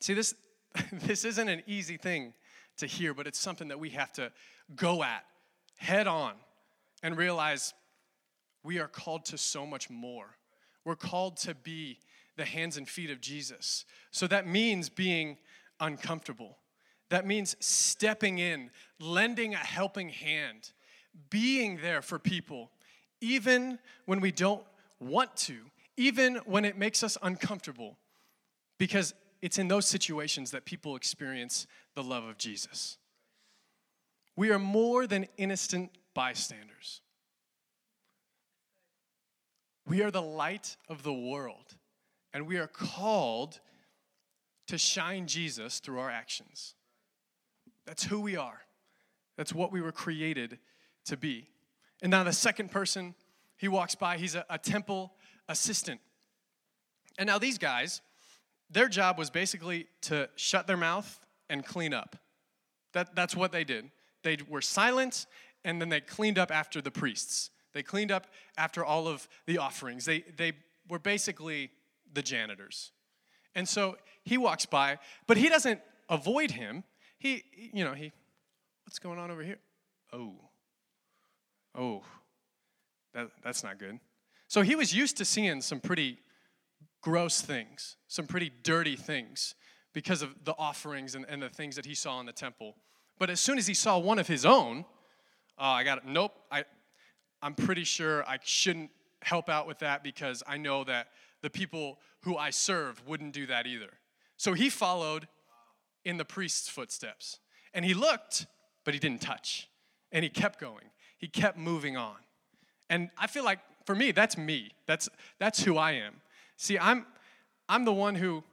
See 0.00 0.14
this 0.14 0.34
this 0.92 1.24
isn't 1.24 1.48
an 1.48 1.62
easy 1.66 1.96
thing 1.96 2.32
to 2.78 2.86
hear, 2.86 3.14
but 3.14 3.26
it's 3.26 3.38
something 3.38 3.68
that 3.68 3.78
we 3.78 3.90
have 3.90 4.12
to 4.14 4.32
go 4.74 5.02
at 5.02 5.24
head 5.76 6.06
on 6.06 6.34
and 7.02 7.16
realize 7.16 7.74
we 8.62 8.78
are 8.78 8.88
called 8.88 9.24
to 9.26 9.38
so 9.38 9.66
much 9.66 9.90
more. 9.90 10.36
We're 10.84 10.96
called 10.96 11.36
to 11.38 11.54
be 11.54 11.98
the 12.36 12.44
hands 12.44 12.76
and 12.76 12.88
feet 12.88 13.10
of 13.10 13.20
Jesus. 13.20 13.84
So 14.10 14.26
that 14.26 14.46
means 14.46 14.88
being 14.88 15.38
uncomfortable. 15.80 16.58
That 17.10 17.26
means 17.26 17.56
stepping 17.60 18.38
in, 18.38 18.70
lending 18.98 19.54
a 19.54 19.58
helping 19.58 20.08
hand, 20.08 20.72
being 21.30 21.78
there 21.80 22.02
for 22.02 22.18
people, 22.18 22.70
even 23.20 23.78
when 24.06 24.20
we 24.20 24.32
don't 24.32 24.64
want 24.98 25.36
to, 25.36 25.58
even 25.96 26.36
when 26.46 26.64
it 26.64 26.76
makes 26.76 27.02
us 27.02 27.16
uncomfortable. 27.22 27.98
Because 28.78 29.14
it's 29.44 29.58
in 29.58 29.68
those 29.68 29.86
situations 29.86 30.52
that 30.52 30.64
people 30.64 30.96
experience 30.96 31.66
the 31.94 32.02
love 32.02 32.24
of 32.24 32.38
Jesus. 32.38 32.96
We 34.36 34.50
are 34.50 34.58
more 34.58 35.06
than 35.06 35.26
innocent 35.36 35.90
bystanders. 36.14 37.02
We 39.86 40.02
are 40.02 40.10
the 40.10 40.22
light 40.22 40.78
of 40.88 41.02
the 41.02 41.12
world, 41.12 41.76
and 42.32 42.46
we 42.46 42.56
are 42.56 42.66
called 42.66 43.60
to 44.68 44.78
shine 44.78 45.26
Jesus 45.26 45.78
through 45.78 45.98
our 45.98 46.10
actions. 46.10 46.74
That's 47.84 48.04
who 48.04 48.22
we 48.22 48.36
are. 48.36 48.62
That's 49.36 49.52
what 49.52 49.70
we 49.70 49.82
were 49.82 49.92
created 49.92 50.58
to 51.04 51.18
be. 51.18 51.50
And 52.00 52.10
now 52.10 52.24
the 52.24 52.32
second 52.32 52.70
person, 52.70 53.14
he 53.58 53.68
walks 53.68 53.94
by, 53.94 54.16
he's 54.16 54.36
a, 54.36 54.46
a 54.48 54.56
temple 54.56 55.12
assistant. 55.50 56.00
And 57.18 57.26
now 57.26 57.38
these 57.38 57.58
guys, 57.58 58.00
their 58.70 58.88
job 58.88 59.18
was 59.18 59.30
basically 59.30 59.86
to 60.02 60.28
shut 60.36 60.66
their 60.66 60.76
mouth 60.76 61.20
and 61.48 61.64
clean 61.64 61.92
up. 61.92 62.16
That, 62.92 63.14
that's 63.14 63.36
what 63.36 63.52
they 63.52 63.64
did. 63.64 63.90
They 64.22 64.38
were 64.48 64.62
silent 64.62 65.26
and 65.64 65.80
then 65.80 65.88
they 65.88 66.00
cleaned 66.00 66.38
up 66.38 66.50
after 66.50 66.80
the 66.80 66.90
priests. 66.90 67.50
They 67.72 67.82
cleaned 67.82 68.12
up 68.12 68.28
after 68.56 68.84
all 68.84 69.08
of 69.08 69.28
the 69.46 69.58
offerings. 69.58 70.04
They, 70.04 70.24
they 70.36 70.52
were 70.88 70.98
basically 70.98 71.70
the 72.12 72.22
janitors. 72.22 72.92
And 73.54 73.68
so 73.68 73.96
he 74.24 74.38
walks 74.38 74.66
by, 74.66 74.98
but 75.26 75.36
he 75.36 75.48
doesn't 75.48 75.80
avoid 76.08 76.52
him. 76.52 76.84
He, 77.18 77.42
you 77.72 77.84
know, 77.84 77.94
he, 77.94 78.12
what's 78.84 78.98
going 78.98 79.18
on 79.18 79.30
over 79.30 79.42
here? 79.42 79.58
Oh, 80.12 80.34
oh, 81.74 82.02
that, 83.12 83.28
that's 83.42 83.62
not 83.62 83.78
good. 83.78 83.98
So 84.48 84.62
he 84.62 84.76
was 84.76 84.94
used 84.94 85.16
to 85.16 85.24
seeing 85.24 85.60
some 85.60 85.80
pretty 85.80 86.18
gross 87.04 87.42
things, 87.42 87.96
some 88.08 88.26
pretty 88.26 88.50
dirty 88.62 88.96
things 88.96 89.54
because 89.92 90.22
of 90.22 90.34
the 90.44 90.54
offerings 90.58 91.14
and, 91.14 91.26
and 91.28 91.42
the 91.42 91.50
things 91.50 91.76
that 91.76 91.84
he 91.84 91.94
saw 91.94 92.18
in 92.18 92.24
the 92.24 92.32
temple. 92.32 92.74
But 93.18 93.28
as 93.28 93.40
soon 93.40 93.58
as 93.58 93.66
he 93.66 93.74
saw 93.74 93.98
one 93.98 94.18
of 94.18 94.26
his 94.26 94.46
own, 94.46 94.86
uh, 95.58 95.64
I 95.64 95.84
got 95.84 95.98
it. 95.98 96.06
Nope, 96.06 96.32
I, 96.50 96.64
I'm 97.42 97.54
pretty 97.54 97.84
sure 97.84 98.24
I 98.24 98.38
shouldn't 98.42 98.90
help 99.20 99.50
out 99.50 99.66
with 99.66 99.80
that 99.80 100.02
because 100.02 100.42
I 100.46 100.56
know 100.56 100.82
that 100.84 101.08
the 101.42 101.50
people 101.50 101.98
who 102.22 102.38
I 102.38 102.48
serve 102.48 103.06
wouldn't 103.06 103.34
do 103.34 103.46
that 103.46 103.66
either. 103.66 103.90
So 104.38 104.54
he 104.54 104.70
followed 104.70 105.28
in 106.06 106.16
the 106.16 106.24
priest's 106.24 106.70
footsteps. 106.70 107.38
And 107.74 107.84
he 107.84 107.92
looked, 107.92 108.46
but 108.82 108.94
he 108.94 109.00
didn't 109.00 109.20
touch. 109.20 109.68
And 110.10 110.22
he 110.22 110.30
kept 110.30 110.58
going. 110.58 110.86
He 111.18 111.28
kept 111.28 111.58
moving 111.58 111.98
on. 111.98 112.16
And 112.88 113.10
I 113.18 113.26
feel 113.26 113.44
like 113.44 113.58
for 113.84 113.94
me, 113.94 114.10
that's 114.10 114.38
me. 114.38 114.70
That's, 114.86 115.10
that's 115.38 115.62
who 115.62 115.76
I 115.76 115.92
am. 115.92 116.22
See, 116.56 116.78
I'm, 116.78 117.06
I'm 117.68 117.84
the 117.84 117.92
one 117.92 118.14
who 118.14 118.44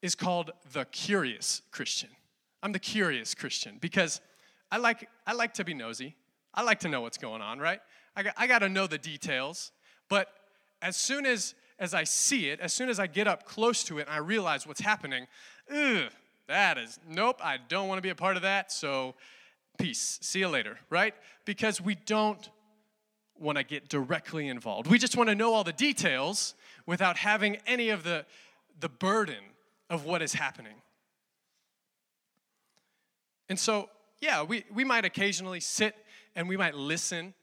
is 0.00 0.14
called 0.14 0.50
the 0.72 0.84
curious 0.86 1.62
Christian. 1.70 2.10
I'm 2.62 2.72
the 2.72 2.78
curious 2.78 3.34
Christian 3.34 3.78
because 3.80 4.20
I 4.70 4.78
like, 4.78 5.08
I 5.26 5.32
like 5.32 5.54
to 5.54 5.64
be 5.64 5.74
nosy. 5.74 6.16
I 6.54 6.62
like 6.62 6.80
to 6.80 6.88
know 6.88 7.00
what's 7.00 7.18
going 7.18 7.42
on, 7.42 7.58
right? 7.58 7.80
I 8.16 8.22
got, 8.22 8.34
I 8.36 8.46
got 8.46 8.60
to 8.60 8.68
know 8.68 8.86
the 8.86 8.98
details. 8.98 9.72
But 10.08 10.28
as 10.80 10.96
soon 10.96 11.26
as, 11.26 11.54
as 11.78 11.94
I 11.94 12.04
see 12.04 12.48
it, 12.48 12.60
as 12.60 12.72
soon 12.72 12.88
as 12.88 13.00
I 13.00 13.06
get 13.06 13.26
up 13.26 13.44
close 13.44 13.82
to 13.84 13.98
it 13.98 14.02
and 14.02 14.10
I 14.10 14.18
realize 14.18 14.66
what's 14.66 14.80
happening, 14.80 15.26
ugh, 15.70 16.10
that 16.48 16.78
is, 16.78 16.98
nope, 17.08 17.40
I 17.42 17.58
don't 17.68 17.88
want 17.88 17.98
to 17.98 18.02
be 18.02 18.10
a 18.10 18.14
part 18.14 18.36
of 18.36 18.42
that. 18.42 18.70
So, 18.70 19.14
peace. 19.78 20.18
See 20.20 20.40
you 20.40 20.48
later, 20.48 20.78
right? 20.90 21.14
Because 21.44 21.80
we 21.80 21.94
don't 21.94 22.48
want 23.38 23.58
to 23.58 23.64
get 23.64 23.88
directly 23.88 24.48
involved. 24.48 24.88
We 24.88 24.98
just 24.98 25.16
want 25.16 25.28
to 25.28 25.34
know 25.34 25.52
all 25.52 25.64
the 25.64 25.72
details 25.72 26.54
without 26.86 27.16
having 27.16 27.56
any 27.66 27.90
of 27.90 28.04
the, 28.04 28.24
the 28.80 28.88
burden 28.88 29.42
of 29.90 30.04
what 30.04 30.22
is 30.22 30.32
happening. 30.32 30.74
And 33.48 33.58
so, 33.58 33.90
yeah, 34.20 34.42
we, 34.42 34.64
we 34.72 34.84
might 34.84 35.04
occasionally 35.04 35.60
sit 35.60 35.94
and 36.34 36.48
we 36.48 36.56
might 36.56 36.74
listen 36.74 37.34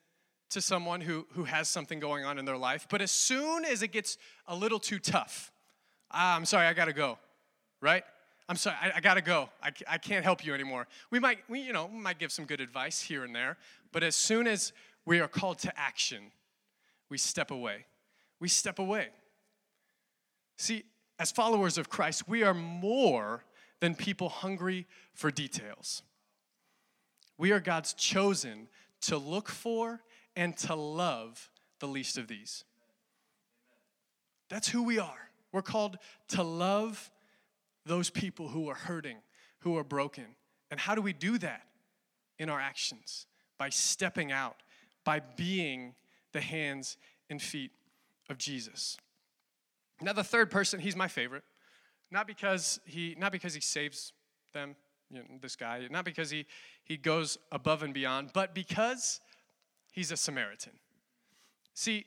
to 0.50 0.62
someone 0.62 1.02
who, 1.02 1.28
who 1.34 1.44
has 1.44 1.68
something 1.68 2.00
going 2.00 2.26
on 2.26 2.40
in 2.40 2.46
their 2.46 2.58
life. 2.58 2.88
But 2.90 3.02
as 3.02 3.12
soon 3.12 3.66
as 3.66 3.84
it 3.84 3.90
gets 3.90 4.18
a 4.48 4.56
little 4.56 4.80
too 4.80 5.00
tough, 5.00 5.52
ah, 6.12 6.36
I'm 6.36 6.46
sorry, 6.46 6.66
I 6.66 6.74
gotta 6.74 6.94
go, 6.94 7.20
right? 7.82 8.04
I'm 8.48 8.56
sorry, 8.56 8.76
I, 8.82 8.94
I 8.96 9.00
gotta 9.00 9.22
go. 9.22 9.50
I, 9.62 9.72
I 9.88 9.98
can't 10.00 10.24
help 10.24 10.44
you 10.44 10.56
anymore. 10.56 10.88
We 11.12 11.20
might, 11.20 11.40
we, 11.48 11.60
you 11.60 11.74
know, 11.74 11.88
might 11.88 12.18
give 12.18 12.32
some 12.32 12.46
good 12.46 12.62
advice 12.62 13.00
here 13.00 13.24
and 13.24 13.36
there, 13.36 13.58
but 13.92 14.02
as 14.02 14.16
soon 14.16 14.48
as 14.48 14.74
we 15.10 15.20
are 15.20 15.28
called 15.28 15.58
to 15.58 15.74
action, 15.76 16.20
we 17.10 17.18
step 17.18 17.50
away. 17.50 17.88
We 18.40 18.48
step 18.48 18.78
away. 18.78 19.08
See, 20.56 20.84
as 21.18 21.32
followers 21.32 21.80
of 21.80 21.90
Christ, 21.90 22.30
we 22.30 22.44
are 22.44 22.54
more 22.54 23.44
than 23.80 23.96
people 23.96 24.30
hungry 24.30 24.86
for 25.16 25.32
details. 25.32 26.04
We 27.40 27.52
are 27.52 27.60
God's 27.60 27.96
chosen 27.96 28.68
to 29.02 29.18
look 29.18 29.50
for 29.50 30.00
and 30.36 30.56
to 30.58 30.76
love 30.76 31.50
the 31.80 31.88
least 31.88 32.20
of 32.20 32.28
these. 32.28 32.64
That's 34.48 34.70
who 34.70 34.84
we 34.84 35.00
are. 35.00 35.30
We're 35.52 35.64
called 35.64 35.98
to 36.30 36.44
love 36.44 37.10
those 37.84 38.12
people 38.12 38.50
who 38.50 38.70
are 38.70 38.76
hurting, 38.76 39.18
who 39.62 39.76
are 39.76 39.84
broken. 39.84 40.26
And 40.70 40.80
how 40.80 40.94
do 40.94 41.02
we 41.02 41.14
do 41.14 41.40
that? 41.40 41.64
In 42.38 42.48
our 42.48 42.62
actions, 42.62 43.26
by 43.58 43.70
stepping 43.70 44.32
out, 44.32 44.56
by 45.10 45.20
being 45.36 45.96
the 46.34 46.40
hands 46.40 46.96
and 47.32 47.42
feet 47.42 47.72
of 48.30 48.38
Jesus. 48.38 48.96
Now, 50.00 50.14
the 50.14 50.24
third 50.24 50.52
person, 50.52 50.80
he's 50.80 50.96
my 50.96 51.08
favorite. 51.08 51.42
Not 52.12 52.28
because 52.28 52.80
he, 52.86 53.16
not 53.18 53.32
because 53.32 53.56
he 53.56 53.60
saves 53.60 54.14
them, 54.54 54.76
you 55.10 55.18
know, 55.18 55.26
this 55.42 55.56
guy, 55.56 55.88
not 55.90 56.06
because 56.06 56.30
he, 56.30 56.46
he 56.84 56.96
goes 56.96 57.40
above 57.52 57.82
and 57.82 57.92
beyond, 57.92 58.34
but 58.34 58.54
because 58.54 59.20
he's 59.92 60.12
a 60.12 60.16
Samaritan. 60.16 60.74
See, 61.74 62.06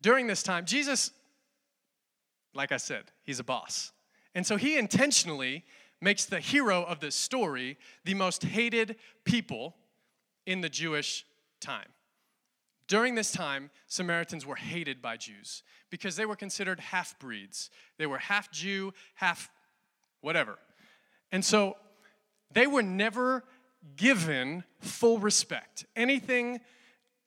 during 0.00 0.28
this 0.28 0.44
time, 0.44 0.66
Jesus, 0.66 1.10
like 2.54 2.70
I 2.70 2.76
said, 2.76 3.06
he's 3.24 3.40
a 3.40 3.44
boss. 3.44 3.90
And 4.36 4.46
so 4.46 4.56
he 4.56 4.78
intentionally 4.78 5.64
makes 6.00 6.26
the 6.26 6.38
hero 6.38 6.84
of 6.84 7.00
this 7.00 7.16
story 7.16 7.76
the 8.04 8.14
most 8.14 8.44
hated 8.44 8.94
people 9.24 9.74
in 10.46 10.60
the 10.60 10.68
Jewish 10.68 11.26
time. 11.60 11.88
During 12.90 13.14
this 13.14 13.30
time, 13.30 13.70
Samaritans 13.86 14.44
were 14.44 14.56
hated 14.56 15.00
by 15.00 15.16
Jews 15.16 15.62
because 15.90 16.16
they 16.16 16.26
were 16.26 16.34
considered 16.34 16.80
half 16.80 17.16
breeds. 17.20 17.70
They 17.98 18.06
were 18.06 18.18
half 18.18 18.50
Jew, 18.50 18.92
half 19.14 19.48
whatever. 20.22 20.58
And 21.30 21.44
so 21.44 21.76
they 22.52 22.66
were 22.66 22.82
never 22.82 23.44
given 23.94 24.64
full 24.80 25.20
respect. 25.20 25.86
Anything 25.94 26.58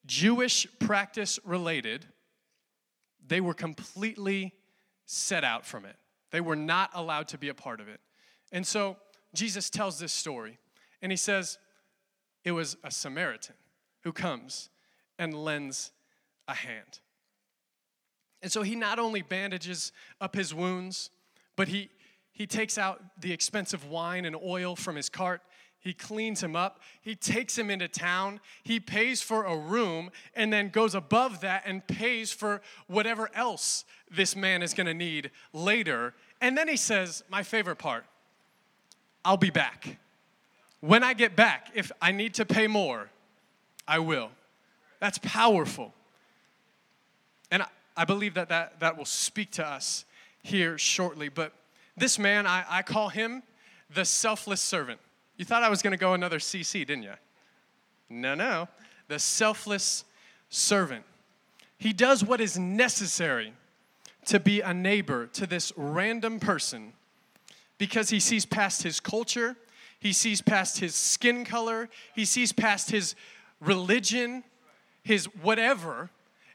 Jewish 0.06 0.68
practice 0.80 1.40
related, 1.46 2.08
they 3.26 3.40
were 3.40 3.54
completely 3.54 4.54
set 5.06 5.46
out 5.46 5.66
from 5.66 5.86
it. 5.86 5.96
They 6.32 6.42
were 6.42 6.58
not 6.58 6.90
allowed 6.94 7.30
to 7.30 7.38
be 7.38 7.48
a 7.48 7.54
part 7.54 7.80
of 7.80 7.88
it. 7.88 8.02
And 8.52 8.68
so 8.68 8.98
Jesus 9.34 9.70
tells 9.70 9.98
this 9.98 10.12
story, 10.12 10.60
and 11.02 11.10
he 11.10 11.16
says, 11.16 11.58
It 12.44 12.52
was 12.52 12.76
a 12.84 12.92
Samaritan 12.92 13.56
who 14.02 14.12
comes 14.12 14.70
and 15.18 15.34
lends 15.34 15.92
a 16.48 16.54
hand. 16.54 17.00
And 18.42 18.52
so 18.52 18.62
he 18.62 18.76
not 18.76 19.00
only 19.00 19.22
bandages 19.22 19.92
up 20.20 20.36
his 20.36 20.54
wounds, 20.54 21.10
but 21.56 21.70
he, 21.70 21.90
he 22.32 22.46
takes 22.46 22.78
out 22.78 23.02
the 23.22 23.32
expensive 23.32 23.86
wine 23.86 24.26
and 24.26 24.36
oil 24.36 24.76
from 24.76 24.96
his 24.96 25.10
cart. 25.10 25.42
He 25.80 25.94
cleans 25.94 26.42
him 26.42 26.56
up. 26.56 26.80
He 27.02 27.16
takes 27.16 27.58
him 27.58 27.70
into 27.70 27.88
town. 27.88 28.40
He 28.64 28.80
pays 28.80 29.22
for 29.22 29.44
a 29.44 29.58
room 29.58 30.12
and 30.34 30.52
then 30.52 30.70
goes 30.70 30.96
above 30.96 31.42
that 31.42 31.64
and 31.66 31.86
pays 31.88 32.32
for 32.32 32.62
whatever 32.88 33.30
else 33.34 33.84
this 34.10 34.36
man 34.36 34.62
is 34.62 34.74
going 34.74 34.88
to 34.88 34.94
need 34.94 35.32
later. 35.52 36.14
And 36.40 36.58
then 36.58 36.68
he 36.68 36.78
says, 36.78 37.24
My 37.30 37.44
favorite 37.44 37.78
part 37.78 38.06
I'll 39.26 39.38
be 39.38 39.50
back. 39.50 39.98
When 40.80 41.04
I 41.04 41.14
get 41.14 41.36
back, 41.36 41.72
if 41.74 41.92
I 42.02 42.12
need 42.12 42.34
to 42.36 42.46
pay 42.46 42.68
more, 42.68 43.10
I 43.88 44.00
will. 44.00 44.32
That's 45.04 45.18
powerful. 45.18 45.94
And 47.52 47.62
I, 47.98 48.06
believe 48.06 48.36
that, 48.36 48.48
that 48.48 48.80
that 48.80 48.98
will 48.98 49.04
speak 49.04 49.52
to 49.52 49.68
us 49.68 50.06
here 50.44 50.78
shortly. 50.78 51.28
But 51.28 51.52
this 51.98 52.18
man, 52.18 52.48
I, 52.48 52.64
I 52.70 52.84
call 52.84 53.10
him 53.10 53.44
the 53.94 54.06
selfless 54.06 54.62
servant. 54.62 55.02
You 55.36 55.44
thought 55.44 55.62
I 55.62 55.68
was 55.68 55.82
going 55.82 55.92
to 55.92 55.98
go 55.98 56.14
another 56.14 56.40
CC, 56.40 56.88
didn't 56.88 57.04
you? 57.04 57.16
No, 58.10 58.34
no. 58.34 58.70
The 59.10 59.20
selfless 59.20 60.06
servant. 60.48 61.04
He 61.78 61.92
does 61.92 62.24
what 62.24 62.40
is 62.40 62.58
necessary 62.58 63.52
to 64.28 64.40
be 64.40 64.62
a 64.62 64.74
neighbor 64.74 65.28
to 65.34 65.46
this 65.46 65.74
random 65.76 66.40
person 66.40 66.94
because 67.78 68.10
he 68.10 68.22
sees 68.22 68.46
past 68.46 68.84
his 68.84 69.02
culture, 69.02 69.58
he 70.00 70.14
sees 70.14 70.42
past 70.42 70.80
his 70.80 70.96
skin 70.96 71.44
color, 71.44 71.90
he 72.16 72.24
sees 72.24 72.54
past 72.54 72.90
his 72.90 73.16
religion, 73.60 74.46
his 75.04 75.26
whatever, 75.42 76.10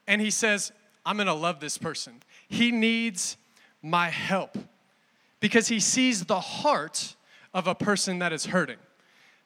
and 0.06 0.20
he 0.20 0.30
says, 0.30 0.72
I'm 1.04 1.16
gonna 1.16 1.34
love 1.34 1.61
this 1.61 1.78
person. 1.78 2.14
He 2.48 2.70
needs 2.72 3.37
my 3.82 4.08
help 4.08 4.58
because 5.40 5.68
he 5.68 5.80
sees 5.80 6.24
the 6.24 6.40
heart 6.40 7.16
of 7.54 7.66
a 7.66 7.74
person 7.74 8.18
that 8.18 8.32
is 8.32 8.46
hurting. 8.46 8.78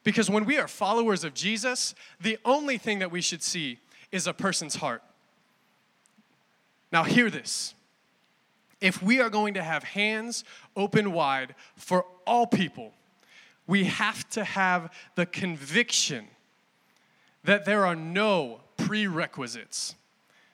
Because 0.03 0.29
when 0.29 0.45
we 0.45 0.57
are 0.57 0.67
followers 0.67 1.23
of 1.23 1.33
Jesus, 1.33 1.95
the 2.19 2.37
only 2.43 2.77
thing 2.77 2.99
that 2.99 3.11
we 3.11 3.21
should 3.21 3.41
see 3.41 3.79
is 4.11 4.27
a 4.27 4.33
person's 4.33 4.75
heart. 4.75 5.01
Now, 6.91 7.03
hear 7.03 7.29
this. 7.29 7.73
If 8.81 9.01
we 9.01 9.21
are 9.21 9.29
going 9.29 9.53
to 9.53 9.63
have 9.63 9.83
hands 9.83 10.43
open 10.75 11.13
wide 11.13 11.55
for 11.77 12.05
all 12.27 12.45
people, 12.45 12.93
we 13.65 13.85
have 13.85 14.29
to 14.31 14.43
have 14.43 14.93
the 15.15 15.25
conviction 15.25 16.27
that 17.45 17.65
there 17.65 17.85
are 17.85 17.95
no 17.95 18.59
prerequisites 18.87 19.95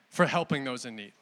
for 0.10 0.26
helping 0.26 0.64
those 0.64 0.86
in 0.86 0.96
need. 0.96 1.14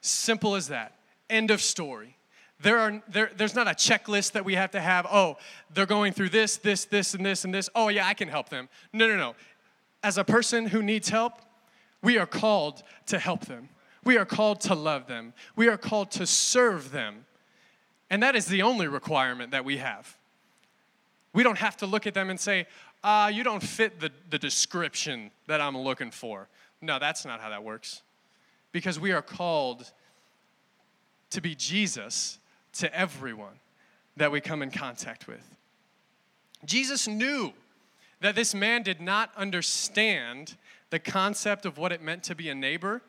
Simple 0.00 0.54
as 0.54 0.68
that. 0.68 0.98
End 1.30 1.50
of 1.50 1.60
story. 1.60 2.16
There 2.60 2.78
are, 2.78 3.02
there, 3.08 3.30
there's 3.36 3.54
not 3.54 3.66
a 3.66 3.72
checklist 3.72 4.32
that 4.32 4.44
we 4.44 4.54
have 4.54 4.70
to 4.72 4.80
have. 4.80 5.06
Oh, 5.10 5.36
they're 5.74 5.86
going 5.86 6.12
through 6.12 6.28
this, 6.28 6.56
this, 6.58 6.84
this, 6.84 7.14
and 7.14 7.24
this, 7.24 7.44
and 7.44 7.52
this. 7.52 7.68
Oh, 7.74 7.88
yeah, 7.88 8.06
I 8.06 8.14
can 8.14 8.28
help 8.28 8.48
them. 8.48 8.68
No, 8.92 9.08
no, 9.08 9.16
no. 9.16 9.34
As 10.02 10.18
a 10.18 10.24
person 10.24 10.66
who 10.66 10.82
needs 10.82 11.08
help, 11.08 11.34
we 12.02 12.18
are 12.18 12.26
called 12.26 12.82
to 13.06 13.18
help 13.18 13.46
them. 13.46 13.68
We 14.04 14.16
are 14.16 14.24
called 14.24 14.60
to 14.62 14.74
love 14.74 15.06
them. 15.06 15.32
We 15.56 15.68
are 15.68 15.76
called 15.76 16.10
to 16.12 16.26
serve 16.26 16.92
them. 16.92 17.24
And 18.10 18.22
that 18.22 18.36
is 18.36 18.46
the 18.46 18.62
only 18.62 18.88
requirement 18.88 19.52
that 19.52 19.64
we 19.64 19.78
have. 19.78 20.16
We 21.32 21.42
don't 21.42 21.58
have 21.58 21.76
to 21.78 21.86
look 21.86 22.06
at 22.06 22.14
them 22.14 22.30
and 22.30 22.38
say, 22.38 22.66
uh, 23.04 23.30
you 23.32 23.42
don't 23.42 23.62
fit 23.62 24.00
the, 24.00 24.10
the 24.30 24.38
description 24.38 25.30
that 25.46 25.60
I'm 25.60 25.76
looking 25.76 26.10
for. 26.10 26.48
No, 26.80 26.98
that's 26.98 27.24
not 27.24 27.40
how 27.40 27.50
that 27.50 27.64
works. 27.64 28.02
Because 28.70 28.98
we 28.98 29.12
are 29.12 29.22
called 29.22 29.90
to 31.30 31.40
be 31.40 31.54
Jesus 31.54 32.38
to 32.74 32.94
everyone 32.94 33.58
that 34.16 34.30
we 34.30 34.40
come 34.40 34.62
in 34.62 34.70
contact 34.70 35.26
with. 35.26 35.56
Jesus 36.64 37.08
knew 37.08 37.52
that 38.20 38.34
this 38.34 38.54
man 38.54 38.82
did 38.82 39.00
not 39.00 39.30
understand 39.36 40.56
the 40.90 40.98
concept 40.98 41.66
of 41.66 41.78
what 41.78 41.90
it 41.90 42.02
meant 42.02 42.22
to 42.24 42.34
be 42.34 42.48
a 42.48 42.54
neighbor. 42.54 43.02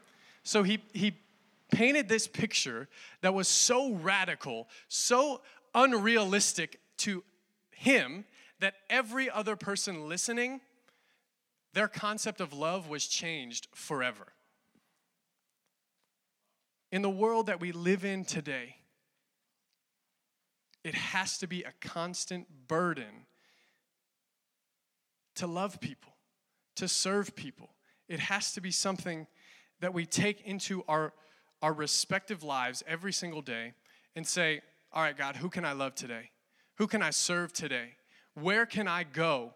So 0.43 0.63
he, 0.63 0.79
he 0.93 1.13
painted 1.71 2.09
this 2.09 2.27
picture 2.27 2.87
that 3.21 3.33
was 3.33 3.47
so 3.47 3.93
radical, 3.93 4.67
so 4.87 5.41
unrealistic 5.75 6.79
to 6.97 7.23
him 7.71 8.25
that 8.63 8.75
every 8.89 9.29
other 9.29 9.57
person 9.57 10.07
listening, 10.07 10.61
their 11.73 11.89
concept 11.89 12.39
of 12.39 12.53
love 12.53 12.87
was 12.87 13.05
changed 13.07 13.67
forever. 13.75 14.27
In 16.89 17.01
the 17.01 17.09
world 17.09 17.47
that 17.47 17.59
we 17.59 17.73
live 17.73 18.05
in 18.05 18.23
today, 18.23 18.77
it 20.81 20.95
has 20.95 21.37
to 21.39 21.47
be 21.47 21.63
a 21.63 21.73
constant 21.81 22.47
burden 22.69 23.25
to 25.35 25.45
love 25.45 25.81
people, 25.81 26.13
to 26.77 26.87
serve 26.87 27.35
people. 27.35 27.69
It 28.07 28.21
has 28.21 28.53
to 28.53 28.61
be 28.61 28.71
something 28.71 29.27
that 29.81 29.93
we 29.93 30.05
take 30.05 30.39
into 30.47 30.85
our, 30.87 31.11
our 31.61 31.73
respective 31.73 32.43
lives 32.43 32.81
every 32.87 33.11
single 33.11 33.41
day 33.41 33.73
and 34.15 34.25
say, 34.25 34.61
All 34.93 35.03
right, 35.03 35.17
God, 35.17 35.35
who 35.35 35.49
can 35.49 35.65
I 35.65 35.73
love 35.73 35.95
today? 35.95 36.29
Who 36.77 36.87
can 36.87 37.01
I 37.01 37.09
serve 37.09 37.51
today? 37.51 37.97
Where 38.35 38.65
can 38.65 38.87
I 38.87 39.03
go 39.03 39.53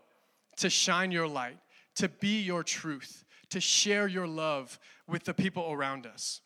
to 0.58 0.70
shine 0.70 1.12
your 1.12 1.28
light, 1.28 1.58
to 1.96 2.10
be 2.10 2.42
your 2.42 2.64
truth, 2.64 3.26
to 3.50 3.60
share 3.60 4.08
your 4.08 4.28
love 4.28 4.80
with 5.08 5.24
the 5.24 5.34
people 5.34 5.72
around 5.72 6.06
us? 6.06 6.42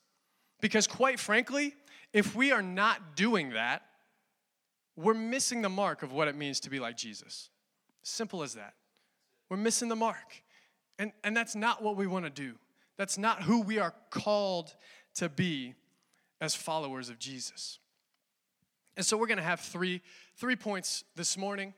Because, 0.61 0.87
quite 0.87 1.19
frankly, 1.19 1.73
if 2.13 2.35
we 2.35 2.51
are 2.51 2.61
not 2.61 3.15
doing 3.15 3.51
that, 3.51 3.83
we're 4.95 5.13
missing 5.13 5.61
the 5.61 5.69
mark 5.69 6.03
of 6.03 6.11
what 6.11 6.27
it 6.27 6.35
means 6.35 6.59
to 6.61 6.69
be 6.69 6.79
like 6.79 6.97
Jesus. 6.97 7.49
Simple 8.03 8.43
as 8.43 8.53
that. 8.53 8.73
We're 9.49 9.57
missing 9.57 9.89
the 9.89 9.95
mark. 9.95 10.43
And, 10.99 11.11
and 11.23 11.35
that's 11.35 11.55
not 11.55 11.81
what 11.81 11.95
we 11.95 12.07
want 12.07 12.25
to 12.25 12.31
do. 12.31 12.55
That's 12.97 13.17
not 13.17 13.43
who 13.43 13.61
we 13.61 13.79
are 13.79 13.93
called 14.09 14.75
to 15.15 15.29
be 15.29 15.73
as 16.39 16.53
followers 16.53 17.09
of 17.09 17.19
Jesus. 17.19 17.79
And 18.95 19.05
so 19.05 19.17
we're 19.17 19.27
going 19.27 19.37
to 19.37 19.43
have 19.43 19.59
three, 19.59 20.01
three 20.35 20.55
points 20.55 21.03
this 21.15 21.37
morning, 21.37 21.73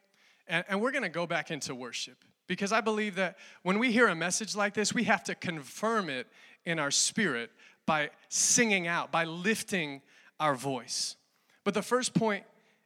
and, 0.47 0.65
and 0.67 0.81
we're 0.81 0.91
going 0.91 1.03
to 1.03 1.09
go 1.09 1.25
back 1.25 1.51
into 1.51 1.73
worship. 1.75 2.23
Because 2.47 2.71
I 2.71 2.81
believe 2.81 3.15
that 3.15 3.37
when 3.61 3.79
we 3.79 3.91
hear 3.91 4.07
a 4.07 4.15
message 4.15 4.55
like 4.55 4.73
this, 4.73 4.93
we 4.93 5.05
have 5.05 5.23
to 5.25 5.35
confirm 5.35 6.09
it 6.09 6.27
in 6.65 6.77
our 6.77 6.91
spirit 6.91 7.51
by 7.85 8.09
singing 8.29 8.87
out, 8.87 9.11
by 9.11 9.23
lifting 9.23 10.01
our 10.39 10.55
voice. 10.55 11.15
But 11.63 11.73
the 11.73 11.81
first 11.81 12.13
point 12.13 12.43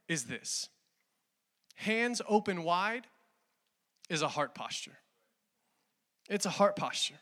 is 0.08 0.26
this 0.26 0.70
hands 1.76 2.22
open 2.28 2.64
wide 2.64 3.08
is 4.10 4.22
a 4.22 4.28
heart 4.28 4.56
posture. 4.56 4.98
It's 6.30 6.46
a 6.46 6.50
heart 6.50 6.76
posture. 6.76 7.20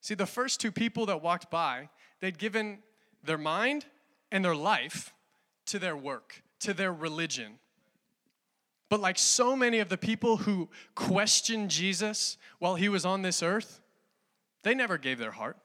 See, 0.00 0.14
the 0.14 0.26
first 0.26 0.60
two 0.60 0.72
people 0.72 1.06
that 1.06 1.22
walked 1.22 1.50
by, 1.50 1.88
they'd 2.20 2.38
given 2.38 2.78
their 3.22 3.38
mind 3.38 3.86
and 4.30 4.44
their 4.44 4.54
life 4.54 5.12
to 5.66 5.78
their 5.78 5.96
work, 5.96 6.42
to 6.60 6.72
their 6.72 6.92
religion. 6.92 7.58
But 8.88 9.00
like 9.00 9.18
so 9.18 9.54
many 9.54 9.80
of 9.80 9.88
the 9.88 9.98
people 9.98 10.38
who 10.38 10.68
questioned 10.94 11.70
Jesus 11.70 12.38
while 12.58 12.76
he 12.76 12.88
was 12.88 13.04
on 13.04 13.22
this 13.22 13.42
earth, 13.42 13.80
they 14.62 14.74
never 14.74 14.96
gave 14.98 15.18
their 15.18 15.32
heart. 15.32 15.58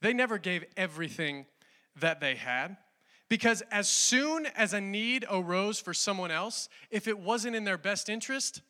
They 0.00 0.12
never 0.12 0.38
gave 0.38 0.64
everything 0.76 1.46
that 1.96 2.20
they 2.20 2.34
had. 2.34 2.76
Because 3.28 3.62
as 3.70 3.88
soon 3.88 4.46
as 4.46 4.74
a 4.74 4.80
need 4.80 5.24
arose 5.30 5.80
for 5.80 5.94
someone 5.94 6.30
else, 6.30 6.68
if 6.90 7.08
it 7.08 7.18
wasn't 7.18 7.56
in 7.56 7.64
their 7.64 7.78
best 7.78 8.08
interest, 8.08 8.60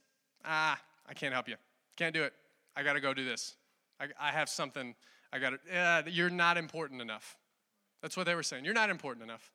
ah, 0.44 0.80
I 1.08 1.12
can't 1.12 1.34
help 1.34 1.48
you. 1.48 1.56
Can't 1.96 2.14
do 2.14 2.22
it. 2.22 2.32
I 2.76 2.82
got 2.82 2.94
to 2.94 3.00
go 3.00 3.12
do 3.12 3.24
this. 3.24 3.56
I, 4.00 4.06
I, 4.20 4.32
have 4.32 4.48
something. 4.48 4.94
I 5.32 5.38
got 5.38 5.50
to, 5.50 5.76
uh, 5.76 6.02
you're 6.06 6.30
not 6.30 6.56
important 6.56 7.02
enough. 7.02 7.36
That's 8.00 8.16
what 8.16 8.26
they 8.26 8.34
were 8.34 8.42
saying. 8.42 8.64
You're 8.64 8.74
not 8.74 8.90
important 8.90 9.24
enough. 9.24 9.50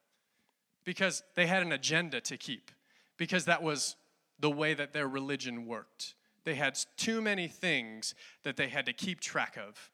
Because 0.85 1.23
they 1.35 1.47
had 1.47 1.61
an 1.61 1.71
agenda 1.71 2.21
to 2.21 2.37
keep, 2.37 2.71
because 3.17 3.45
that 3.45 3.61
was 3.61 3.95
the 4.39 4.49
way 4.49 4.73
that 4.73 4.93
their 4.93 5.07
religion 5.07 5.65
worked. 5.65 6.15
They 6.45 6.55
had 6.55 6.77
too 6.97 7.21
many 7.21 7.47
things 7.47 8.15
that 8.43 8.57
they 8.57 8.69
had 8.69 8.85
to 8.85 8.93
keep 8.93 9.19
track 9.19 9.57
of, 9.57 9.91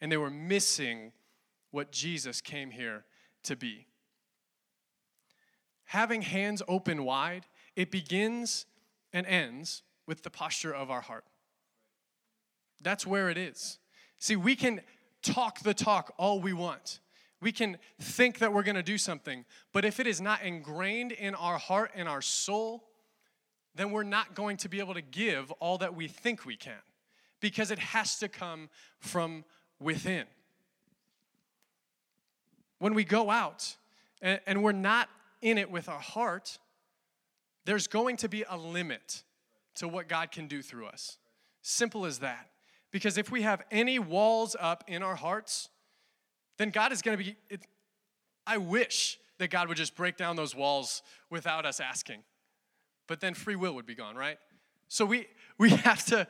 and 0.00 0.10
they 0.10 0.16
were 0.16 0.30
missing 0.30 1.12
what 1.70 1.92
Jesus 1.92 2.40
came 2.40 2.70
here 2.70 3.04
to 3.44 3.56
be. 3.56 3.86
Having 5.84 6.22
hands 6.22 6.62
open 6.68 7.04
wide, 7.04 7.46
it 7.74 7.90
begins 7.90 8.66
and 9.12 9.26
ends 9.26 9.82
with 10.06 10.22
the 10.22 10.30
posture 10.30 10.74
of 10.74 10.90
our 10.90 11.00
heart. 11.00 11.24
That's 12.80 13.06
where 13.06 13.28
it 13.28 13.38
is. 13.38 13.78
See, 14.18 14.36
we 14.36 14.54
can 14.54 14.80
talk 15.22 15.60
the 15.60 15.74
talk 15.74 16.14
all 16.16 16.40
we 16.40 16.52
want. 16.52 17.00
We 17.40 17.52
can 17.52 17.78
think 18.00 18.38
that 18.38 18.52
we're 18.52 18.64
going 18.64 18.76
to 18.76 18.82
do 18.82 18.98
something, 18.98 19.44
but 19.72 19.84
if 19.84 20.00
it 20.00 20.06
is 20.06 20.20
not 20.20 20.42
ingrained 20.42 21.12
in 21.12 21.34
our 21.34 21.58
heart 21.58 21.92
and 21.94 22.08
our 22.08 22.20
soul, 22.22 22.87
then 23.78 23.92
we're 23.92 24.02
not 24.02 24.34
going 24.34 24.56
to 24.58 24.68
be 24.68 24.80
able 24.80 24.94
to 24.94 25.00
give 25.00 25.50
all 25.52 25.78
that 25.78 25.94
we 25.94 26.08
think 26.08 26.44
we 26.44 26.56
can 26.56 26.82
because 27.40 27.70
it 27.70 27.78
has 27.78 28.18
to 28.18 28.28
come 28.28 28.68
from 28.98 29.44
within. 29.78 30.24
When 32.80 32.94
we 32.94 33.04
go 33.04 33.30
out 33.30 33.76
and, 34.20 34.40
and 34.46 34.62
we're 34.62 34.72
not 34.72 35.08
in 35.40 35.58
it 35.58 35.70
with 35.70 35.88
our 35.88 36.00
heart, 36.00 36.58
there's 37.64 37.86
going 37.86 38.16
to 38.18 38.28
be 38.28 38.44
a 38.48 38.56
limit 38.56 39.22
to 39.76 39.86
what 39.86 40.08
God 40.08 40.32
can 40.32 40.48
do 40.48 40.60
through 40.62 40.86
us. 40.86 41.18
Simple 41.62 42.04
as 42.04 42.18
that. 42.18 42.50
Because 42.90 43.18
if 43.18 43.30
we 43.30 43.42
have 43.42 43.62
any 43.70 43.98
walls 43.98 44.56
up 44.58 44.82
in 44.88 45.02
our 45.02 45.14
hearts, 45.14 45.68
then 46.56 46.70
God 46.70 46.92
is 46.92 47.02
going 47.02 47.18
to 47.18 47.24
be. 47.24 47.36
It, 47.50 47.60
I 48.46 48.56
wish 48.56 49.18
that 49.38 49.50
God 49.50 49.68
would 49.68 49.76
just 49.76 49.94
break 49.94 50.16
down 50.16 50.36
those 50.36 50.54
walls 50.54 51.02
without 51.30 51.66
us 51.66 51.78
asking. 51.80 52.22
But 53.08 53.20
then 53.20 53.34
free 53.34 53.56
will 53.56 53.74
would 53.74 53.86
be 53.86 53.96
gone, 53.96 54.14
right? 54.14 54.38
So 54.86 55.04
we, 55.04 55.26
we 55.58 55.70
have 55.88 56.04
to 56.06 56.28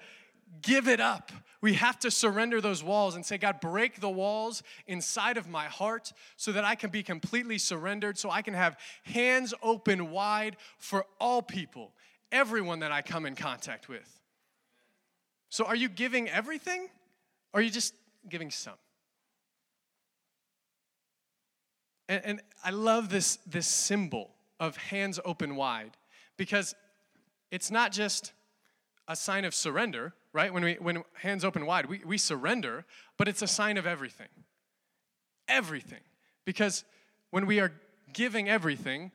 give 0.63 0.89
it 0.89 1.01
up. 1.01 1.31
We 1.61 1.75
have 1.75 1.99
to 2.01 2.11
surrender 2.11 2.61
those 2.61 2.83
walls 2.83 3.17
and 3.17 3.27
say, 3.27 3.37
God, 3.37 3.61
break 3.61 4.01
the 4.01 4.09
walls 4.09 4.63
inside 4.87 5.37
of 5.37 5.49
my 5.49 5.67
heart 5.67 6.13
so 6.37 6.53
that 6.53 6.65
I 6.65 6.77
can 6.77 6.91
be 6.91 7.03
completely 7.03 7.59
surrendered, 7.59 8.17
so 8.17 8.31
I 8.31 8.43
can 8.43 8.55
have 8.55 8.79
hands 9.03 9.53
open 9.63 10.11
wide 10.11 10.57
for 10.79 11.05
all 11.21 11.43
people, 11.43 11.93
everyone 12.31 12.79
that 12.81 12.93
I 12.93 13.03
come 13.03 13.27
in 13.27 13.35
contact 13.35 13.89
with. 13.89 14.09
So 15.51 15.65
are 15.65 15.77
you 15.77 15.89
giving 15.89 16.29
everything? 16.29 16.89
Or 17.53 17.61
are 17.61 17.63
you 17.63 17.71
just 17.71 17.93
giving 18.29 18.51
some? 18.51 18.75
And, 22.09 22.23
and 22.25 22.41
I 22.65 22.71
love 22.71 23.09
this, 23.09 23.39
this 23.47 23.67
symbol 23.67 24.31
of 24.61 24.77
hands 24.77 25.19
open 25.25 25.57
wide 25.57 25.97
because 26.39 26.75
it's 27.51 27.71
not 27.71 27.93
just 27.93 28.33
a 29.07 29.15
sign 29.15 29.45
of 29.45 29.55
surrender, 29.55 30.15
right? 30.33 30.53
When 30.53 30.65
we 30.65 30.75
when 30.81 31.03
hands 31.15 31.45
open 31.45 31.67
wide, 31.67 31.87
we, 31.87 32.01
we 32.07 32.17
surrender, 32.17 32.87
but 33.19 33.29
it's 33.29 33.43
a 33.43 33.47
sign 33.47 33.77
of 33.77 33.87
everything. 33.87 34.29
Everything. 35.49 36.01
Because 36.47 36.85
when 37.31 37.45
we 37.45 37.61
are 37.61 37.73
giving 38.15 38.49
everything, 38.49 39.13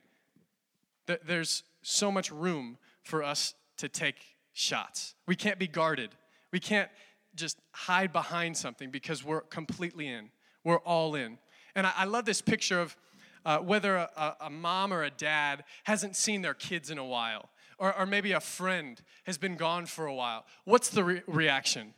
th- 1.08 1.20
there's 1.26 1.64
so 1.82 2.12
much 2.12 2.30
room 2.30 2.78
for 3.02 3.22
us 3.22 3.54
to 3.78 3.88
take 3.88 4.16
shots. 4.52 5.14
We 5.26 5.34
can't 5.34 5.58
be 5.58 5.66
guarded. 5.66 6.10
We 6.52 6.60
can't 6.60 6.90
just 7.34 7.58
hide 7.72 8.12
behind 8.12 8.56
something 8.56 8.90
because 8.90 9.24
we're 9.24 9.40
completely 9.40 10.06
in. 10.06 10.30
We're 10.62 10.78
all 10.78 11.14
in. 11.14 11.38
And 11.74 11.86
I, 11.86 11.92
I 11.98 12.04
love 12.04 12.24
this 12.24 12.40
picture 12.40 12.80
of 12.80 12.96
uh, 13.44 13.58
whether 13.58 13.96
a, 13.96 14.36
a, 14.40 14.50
mom 14.50 14.92
or 14.92 15.02
a 15.02 15.10
dad 15.10 15.64
hasn't 15.84 16.16
seen 16.16 16.42
their 16.42 16.54
kids 16.54 16.90
in 16.90 16.98
a 16.98 17.04
while, 17.04 17.50
or, 17.78 17.96
or 17.98 18.06
maybe 18.06 18.32
a 18.32 18.40
friend 18.40 19.02
has 19.24 19.36
been 19.36 19.56
gone 19.56 19.86
for 19.86 20.06
a 20.06 20.14
while. 20.14 20.44
What's 20.64 20.88
the 20.88 21.04
re- 21.04 21.22
reaction 21.26 21.94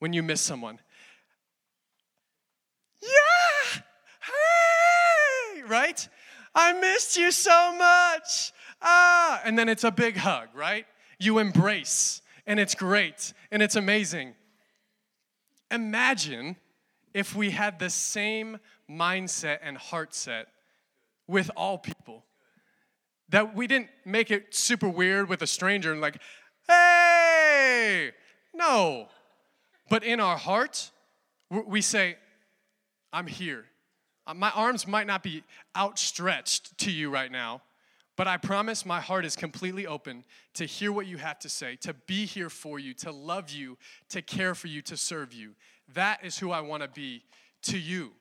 when 0.00 0.12
you 0.12 0.22
miss 0.22 0.40
someone? 0.40 0.80
Yeah! 3.00 3.80
Hey! 4.20 5.62
Right? 5.62 6.08
I 6.54 6.72
missed 6.72 7.16
you 7.16 7.30
so 7.30 7.72
much. 7.76 8.52
Ah! 8.82 9.40
And 9.44 9.58
then 9.58 9.68
it's 9.68 9.84
a 9.84 9.90
big 9.90 10.16
hug, 10.16 10.48
right? 10.54 10.86
You 11.18 11.38
embrace 11.38 12.22
and 12.46 12.58
it's 12.58 12.74
great 12.74 13.32
and 13.50 13.62
it's 13.62 13.76
amazing. 13.76 14.34
Imagine 15.70 16.56
if 17.14 17.34
we 17.34 17.50
had 17.50 17.78
the 17.78 17.90
same 17.90 18.58
mindset 18.90 19.58
and 19.62 19.76
heart 19.76 20.14
set 20.14 20.48
with 21.26 21.50
all 21.56 21.78
people. 21.78 22.24
That 23.28 23.56
we 23.56 23.66
didn't 23.66 23.88
make 24.04 24.30
it 24.30 24.54
super 24.54 24.88
weird 24.88 25.28
with 25.28 25.42
a 25.42 25.46
stranger 25.46 25.92
and 25.92 26.00
like, 26.00 26.18
hey, 26.68 28.12
no. 28.54 29.08
But 29.88 30.04
in 30.04 30.20
our 30.20 30.36
heart, 30.36 30.90
we 31.50 31.80
say, 31.80 32.16
I'm 33.12 33.26
here. 33.26 33.64
Uh, 34.26 34.34
my 34.34 34.50
arms 34.50 34.86
might 34.86 35.06
not 35.06 35.22
be 35.22 35.44
outstretched 35.76 36.76
to 36.78 36.90
you 36.90 37.10
right 37.10 37.30
now, 37.30 37.62
but 38.16 38.26
I 38.26 38.36
promise 38.36 38.84
my 38.84 39.00
heart 39.00 39.24
is 39.24 39.36
completely 39.36 39.86
open 39.86 40.24
to 40.54 40.64
hear 40.64 40.90
what 40.90 41.06
you 41.06 41.16
have 41.18 41.38
to 41.40 41.48
say, 41.48 41.76
to 41.76 41.94
be 41.94 42.26
here 42.26 42.50
for 42.50 42.78
you, 42.78 42.94
to 42.94 43.12
love 43.12 43.50
you, 43.50 43.78
to 44.08 44.22
care 44.22 44.54
for 44.54 44.66
you, 44.66 44.82
to 44.82 44.96
serve 44.96 45.32
you. 45.32 45.54
That 45.94 46.24
is 46.24 46.38
who 46.38 46.50
I 46.50 46.60
want 46.60 46.82
to 46.82 46.88
be 46.88 47.22
to 47.62 47.78
you. 47.78 48.12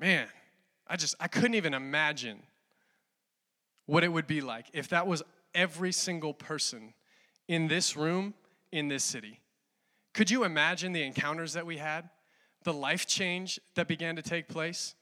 Man, 0.00 0.26
I 0.86 0.96
just, 0.96 1.14
I 1.20 1.28
couldn't 1.28 1.54
even 1.54 1.74
imagine 1.74 2.42
what 3.86 4.02
it 4.02 4.08
would 4.08 4.26
be 4.26 4.40
like 4.40 4.66
if 4.72 4.88
that 4.88 5.06
was 5.06 5.22
every 5.54 5.92
single 5.92 6.34
person 6.34 6.94
in 7.46 7.68
this 7.68 7.96
room, 7.96 8.34
in 8.72 8.88
this 8.88 9.04
city. 9.04 9.40
Could 10.14 10.30
you 10.30 10.42
imagine 10.42 10.92
the 10.92 11.02
encounters 11.02 11.52
that 11.52 11.66
we 11.66 11.76
had? 11.76 12.08
The 12.64 12.72
life 12.72 13.06
change 13.06 13.60
that 13.74 13.86
began 13.86 14.16
to 14.16 14.22
take 14.22 14.48
place? 14.48 14.94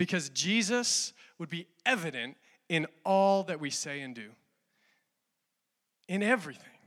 because 0.00 0.30
Jesus 0.30 1.12
would 1.38 1.50
be 1.50 1.66
evident 1.84 2.38
in 2.70 2.86
all 3.04 3.42
that 3.42 3.60
we 3.60 3.68
say 3.68 4.00
and 4.00 4.14
do, 4.14 4.30
in 6.08 6.22
everything. 6.22 6.78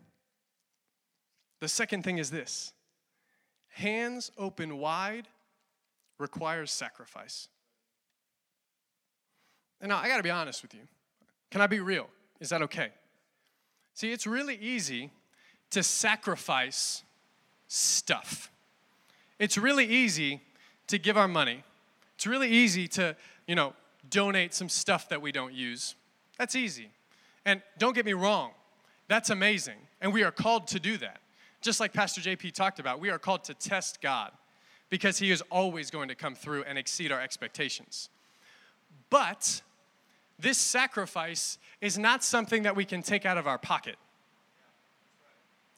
The 1.61 1.67
second 1.67 2.01
thing 2.01 2.17
is 2.17 2.31
this 2.31 2.73
hands 3.67 4.31
open 4.35 4.79
wide 4.79 5.27
requires 6.23 6.71
sacrifice. 6.71 7.47
And 9.79 9.89
now 9.89 9.97
I 9.97 10.07
gotta 10.07 10.23
be 10.23 10.31
honest 10.31 10.63
with 10.63 10.73
you. 10.73 10.87
Can 11.51 11.61
I 11.61 11.67
be 11.67 11.79
real? 11.79 12.07
Is 12.39 12.49
that 12.49 12.63
okay? 12.63 12.89
See, 13.93 14.11
it's 14.11 14.25
really 14.25 14.55
easy 14.55 15.11
to 15.69 15.83
sacrifice 15.83 17.03
stuff. 17.67 18.49
It's 19.37 19.57
really 19.57 19.85
easy 19.85 20.41
to 20.87 20.97
give 20.97 21.17
our 21.17 21.27
money 21.27 21.63
it's 22.23 22.27
really 22.27 22.47
easy 22.47 22.87
to, 22.87 23.17
you 23.47 23.55
know, 23.55 23.73
donate 24.09 24.53
some 24.53 24.69
stuff 24.69 25.09
that 25.09 25.21
we 25.21 25.33
don't 25.33 25.53
use. 25.53 25.95
That's 26.37 26.55
easy. 26.55 26.89
And 27.43 27.61
don't 27.77 27.93
get 27.93 28.05
me 28.05 28.13
wrong, 28.13 28.51
That's 29.09 29.29
amazing. 29.29 29.75
And 29.99 30.13
we 30.13 30.23
are 30.23 30.31
called 30.31 30.67
to 30.67 30.79
do 30.79 30.95
that. 30.99 31.19
Just 31.59 31.81
like 31.81 31.91
Pastor 31.91 32.21
JP 32.21 32.53
talked 32.53 32.79
about, 32.79 33.01
we 33.01 33.09
are 33.09 33.19
called 33.19 33.43
to 33.45 33.53
test 33.53 33.99
God 33.99 34.31
because 34.93 35.17
He 35.17 35.31
is 35.31 35.41
always 35.49 35.89
going 35.89 36.09
to 36.09 36.13
come 36.13 36.35
through 36.35 36.65
and 36.65 36.77
exceed 36.77 37.11
our 37.11 37.19
expectations. 37.19 38.09
But 39.09 39.63
this 40.37 40.59
sacrifice 40.59 41.57
is 41.81 41.97
not 41.97 42.23
something 42.23 42.61
that 42.61 42.75
we 42.75 42.85
can 42.85 43.01
take 43.01 43.25
out 43.25 43.39
of 43.39 43.47
our 43.47 43.57
pocket. 43.57 43.95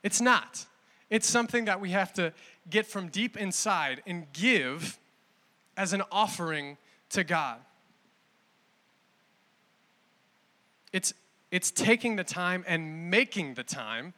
It's 0.03 0.19
not. 0.19 0.65
It's 1.09 1.29
something 1.29 1.63
that 1.63 1.79
we 1.79 1.91
have 1.91 2.11
to 2.15 2.33
get 2.69 2.87
from 2.87 3.07
deep 3.07 3.37
inside 3.37 4.03
and 4.05 4.25
give 4.33 4.99
as 5.77 5.93
an 5.93 6.01
offering 6.11 6.75
to 7.11 7.23
God. 7.23 7.59
It's, 10.91 11.13
it's 11.51 11.71
taking 11.71 12.17
the 12.17 12.25
time 12.25 12.65
and 12.67 13.09
making 13.09 13.53
the 13.53 13.63
time 13.63 14.13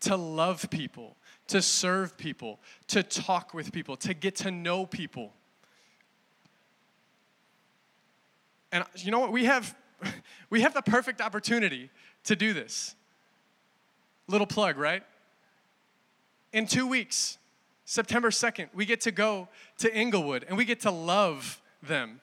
to 0.00 0.14
love 0.14 0.68
people, 0.68 1.16
to 1.50 1.60
serve 1.60 2.16
people, 2.16 2.60
to 2.88 3.02
talk 3.02 3.54
with 3.54 3.72
people, 3.72 3.96
to 3.96 4.14
get 4.14 4.36
to 4.36 4.50
know 4.50 4.86
people. 4.86 5.32
And 8.72 8.84
you 8.96 9.10
know 9.10 9.18
what? 9.18 9.32
We 9.32 9.44
have, 9.46 9.74
we 10.50 10.60
have 10.60 10.74
the 10.74 10.82
perfect 10.82 11.20
opportunity 11.20 11.90
to 12.24 12.36
do 12.36 12.52
this. 12.52 12.94
Little 14.28 14.46
plug, 14.46 14.78
right? 14.78 15.02
In 16.52 16.66
two 16.66 16.86
weeks, 16.86 17.38
September 17.84 18.30
2nd, 18.30 18.68
we 18.72 18.86
get 18.86 19.00
to 19.02 19.10
go 19.10 19.48
to 19.78 19.92
Inglewood 19.92 20.44
and 20.48 20.56
we 20.56 20.64
get 20.64 20.80
to 20.80 20.90
love 20.92 21.60
them. 21.82 22.20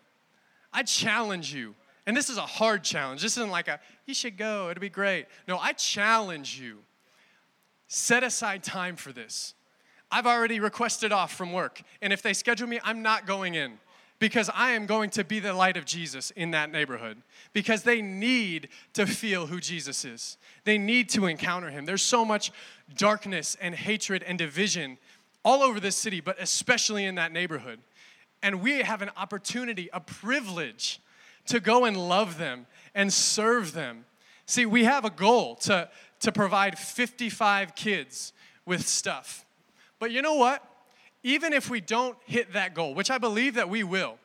I 0.71 0.83
challenge 0.83 1.53
you, 1.53 1.75
and 2.05 2.15
this 2.15 2.29
is 2.29 2.37
a 2.37 2.45
hard 2.45 2.83
challenge. 2.83 3.21
This 3.21 3.35
isn't 3.35 3.49
like 3.49 3.67
a, 3.67 3.79
you 4.05 4.13
should 4.13 4.37
go, 4.37 4.69
it'll 4.69 4.79
be 4.79 4.89
great. 4.89 5.25
No, 5.47 5.57
I 5.57 5.73
challenge 5.73 6.59
you. 6.59 6.77
Set 7.87 8.23
aside 8.23 8.63
time 8.63 8.95
for 8.95 9.11
this. 9.11 9.53
I've 10.11 10.27
already 10.27 10.59
requested 10.59 11.11
off 11.11 11.33
from 11.33 11.51
work, 11.51 11.81
and 12.01 12.13
if 12.13 12.21
they 12.21 12.33
schedule 12.33 12.67
me, 12.67 12.79
I'm 12.83 13.01
not 13.01 13.25
going 13.25 13.55
in 13.55 13.79
because 14.19 14.49
I 14.53 14.71
am 14.71 14.85
going 14.85 15.09
to 15.11 15.23
be 15.23 15.39
the 15.39 15.53
light 15.53 15.77
of 15.77 15.85
Jesus 15.85 16.31
in 16.31 16.51
that 16.51 16.71
neighborhood 16.71 17.21
because 17.53 17.83
they 17.83 18.01
need 18.01 18.69
to 18.93 19.05
feel 19.05 19.47
who 19.47 19.59
Jesus 19.59 20.05
is. 20.05 20.37
They 20.63 20.77
need 20.77 21.09
to 21.09 21.27
encounter 21.27 21.69
him. 21.69 21.85
There's 21.85 22.01
so 22.01 22.25
much 22.25 22.51
darkness 22.95 23.55
and 23.61 23.75
hatred 23.75 24.23
and 24.23 24.37
division 24.37 24.97
all 25.43 25.61
over 25.61 25.79
this 25.79 25.95
city, 25.95 26.19
but 26.19 26.41
especially 26.41 27.05
in 27.05 27.15
that 27.15 27.31
neighborhood. 27.31 27.79
And 28.41 28.61
we 28.61 28.79
have 28.79 29.01
an 29.01 29.11
opportunity, 29.17 29.89
a 29.93 29.99
privilege 29.99 30.99
to 31.45 31.59
go 31.59 31.85
and 31.85 31.95
love 31.95 32.37
them 32.37 32.65
and 32.95 33.11
serve 33.11 33.73
them. 33.73 34.05
See, 34.47 34.65
we 34.65 34.85
have 34.85 35.05
a 35.05 35.11
goal 35.11 35.55
to, 35.57 35.89
to 36.21 36.31
provide 36.31 36.79
55 36.79 37.75
kids 37.75 38.33
with 38.65 38.87
stuff. 38.87 39.45
But 39.99 40.11
you 40.11 40.23
know 40.23 40.35
what? 40.35 40.63
even 41.27 41.51
if 41.51 41.69
we 41.69 41.81
don't 41.81 42.17
hit 42.25 42.53
that 42.53 42.73
goal, 42.73 42.93
which 42.93 43.11
I 43.11 43.17
believe 43.17 43.55
that 43.55 43.69
we 43.69 43.83
will, 43.83 44.17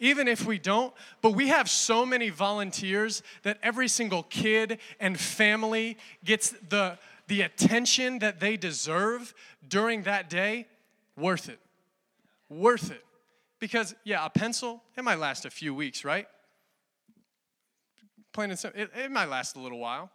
even 0.00 0.26
if 0.26 0.44
we 0.44 0.58
don't, 0.58 0.92
but 1.22 1.32
we 1.32 1.48
have 1.48 1.70
so 1.70 2.04
many 2.04 2.30
volunteers 2.30 3.22
that 3.44 3.58
every 3.62 3.86
single 3.86 4.24
kid 4.24 4.78
and 4.98 5.18
family 5.18 5.96
gets 6.24 6.50
the, 6.68 6.98
the 7.28 7.42
attention 7.42 8.18
that 8.20 8.40
they 8.40 8.56
deserve 8.56 9.34
during 9.68 10.02
that 10.02 10.28
day, 10.28 10.66
worth 11.16 11.48
it. 11.48 11.60
Worth 12.48 12.90
it. 12.90 13.04
Because, 13.60 13.94
yeah, 14.02 14.24
a 14.24 14.30
pencil, 14.30 14.82
it 14.96 15.04
might 15.04 15.20
last 15.20 15.44
a 15.44 15.50
few 15.50 15.72
weeks, 15.72 16.04
right? 16.04 16.26
Plain 18.38 18.50
and 18.50 18.58
simple, 18.58 18.80
it, 18.80 18.90
it 18.96 19.10
might 19.10 19.28
last 19.28 19.56
a 19.56 19.58
little 19.58 19.80
while. 19.80 20.12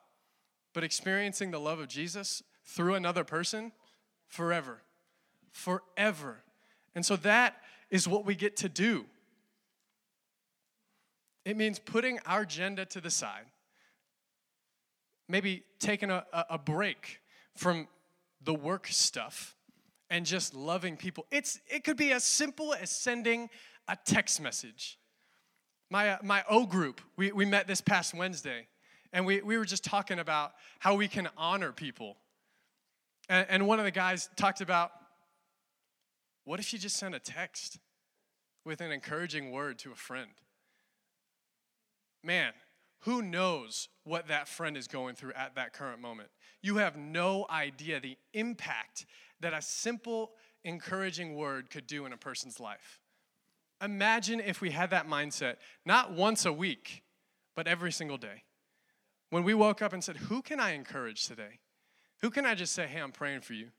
But 0.72 0.86
experiencing 0.86 1.52
the 1.52 1.60
love 1.60 1.80
of 1.80 1.90
Jesus 1.90 2.42
through 2.66 2.96
another 2.96 3.26
person, 3.26 3.74
forever 4.30 4.80
forever. 5.54 6.44
And 6.96 7.06
so 7.06 7.16
that 7.18 7.56
is 7.90 8.08
what 8.08 8.26
we 8.26 8.36
get 8.36 8.58
to 8.58 8.70
do. 8.70 9.06
It 11.46 11.56
means 11.56 11.80
putting 11.80 12.20
our 12.26 12.42
agenda 12.42 12.86
to 12.86 13.00
the 13.00 13.12
side, 13.12 13.46
maybe 15.30 15.64
taking 15.80 16.10
a, 16.10 16.26
a 16.50 16.58
break 16.58 17.20
from 17.56 17.88
the 18.44 18.54
work 18.54 18.88
stuff 18.88 19.56
and 20.10 20.26
just 20.26 20.54
loving 20.54 20.98
people. 20.98 21.26
It's, 21.32 21.60
it 21.68 21.84
could 21.84 21.98
be 21.98 22.12
as 22.12 22.24
simple 22.24 22.74
as 22.74 22.90
sending 22.90 23.50
a 23.88 23.98
text 24.06 24.42
message. 24.42 24.98
My, 25.94 26.10
uh, 26.10 26.18
my 26.24 26.44
O 26.50 26.66
group, 26.66 27.02
we, 27.18 27.32
we 27.32 27.46
met 27.46 27.68
this 27.68 27.80
past 27.80 28.16
Wednesday, 28.16 28.66
and 29.14 29.28
we, 29.28 29.44
we 29.44 29.60
were 29.60 29.64
just 29.64 29.84
talking 29.84 30.18
about 30.18 30.54
how 30.80 30.96
we 30.96 31.08
can 31.08 31.30
honor 31.38 31.72
people. 31.72 32.18
And, 33.30 33.46
and 33.48 33.68
one 33.68 33.78
of 33.78 33.86
the 33.86 33.92
guys 33.92 34.28
talked 34.36 34.60
about 34.60 34.90
what 36.46 36.60
if 36.60 36.74
you 36.74 36.80
just 36.80 36.96
sent 36.96 37.14
a 37.14 37.20
text 37.20 37.78
with 38.66 38.82
an 38.82 38.92
encouraging 38.92 39.52
word 39.52 39.78
to 39.80 39.92
a 39.92 39.96
friend? 39.96 40.32
Man, 42.24 42.54
who 43.02 43.22
knows 43.22 43.88
what 44.04 44.30
that 44.30 44.48
friend 44.48 44.76
is 44.76 44.88
going 44.88 45.14
through 45.14 45.34
at 45.34 45.54
that 45.58 45.74
current 45.74 46.02
moment? 46.02 46.30
You 46.64 46.78
have 46.78 46.98
no 46.98 47.46
idea 47.52 48.00
the 48.00 48.18
impact 48.34 49.06
that 49.42 49.54
a 49.54 49.62
simple, 49.62 50.32
encouraging 50.64 51.36
word 51.36 51.70
could 51.70 51.86
do 51.86 52.08
in 52.08 52.14
a 52.14 52.18
person's 52.18 52.60
life. 52.60 53.00
Imagine 53.84 54.40
if 54.40 54.62
we 54.62 54.72
had 54.72 54.92
that 54.92 55.08
mindset, 55.08 55.56
not 55.86 56.14
once 56.14 56.46
a 56.46 56.54
week, 56.54 57.04
but 57.56 57.68
every 57.68 57.92
single 57.92 58.18
day. 58.18 58.44
When 59.30 59.44
we 59.44 59.54
woke 59.54 59.82
up 59.82 59.94
and 59.94 60.04
said, 60.04 60.18
Who 60.18 60.42
can 60.42 60.60
I 60.60 60.72
encourage 60.72 61.28
today? 61.28 61.60
Who 62.22 62.30
can 62.30 62.46
I 62.46 62.56
just 62.56 62.74
say, 62.74 62.88
Hey, 62.88 63.02
I'm 63.02 63.12
praying 63.12 63.42
for 63.42 63.54
you? 63.54 63.70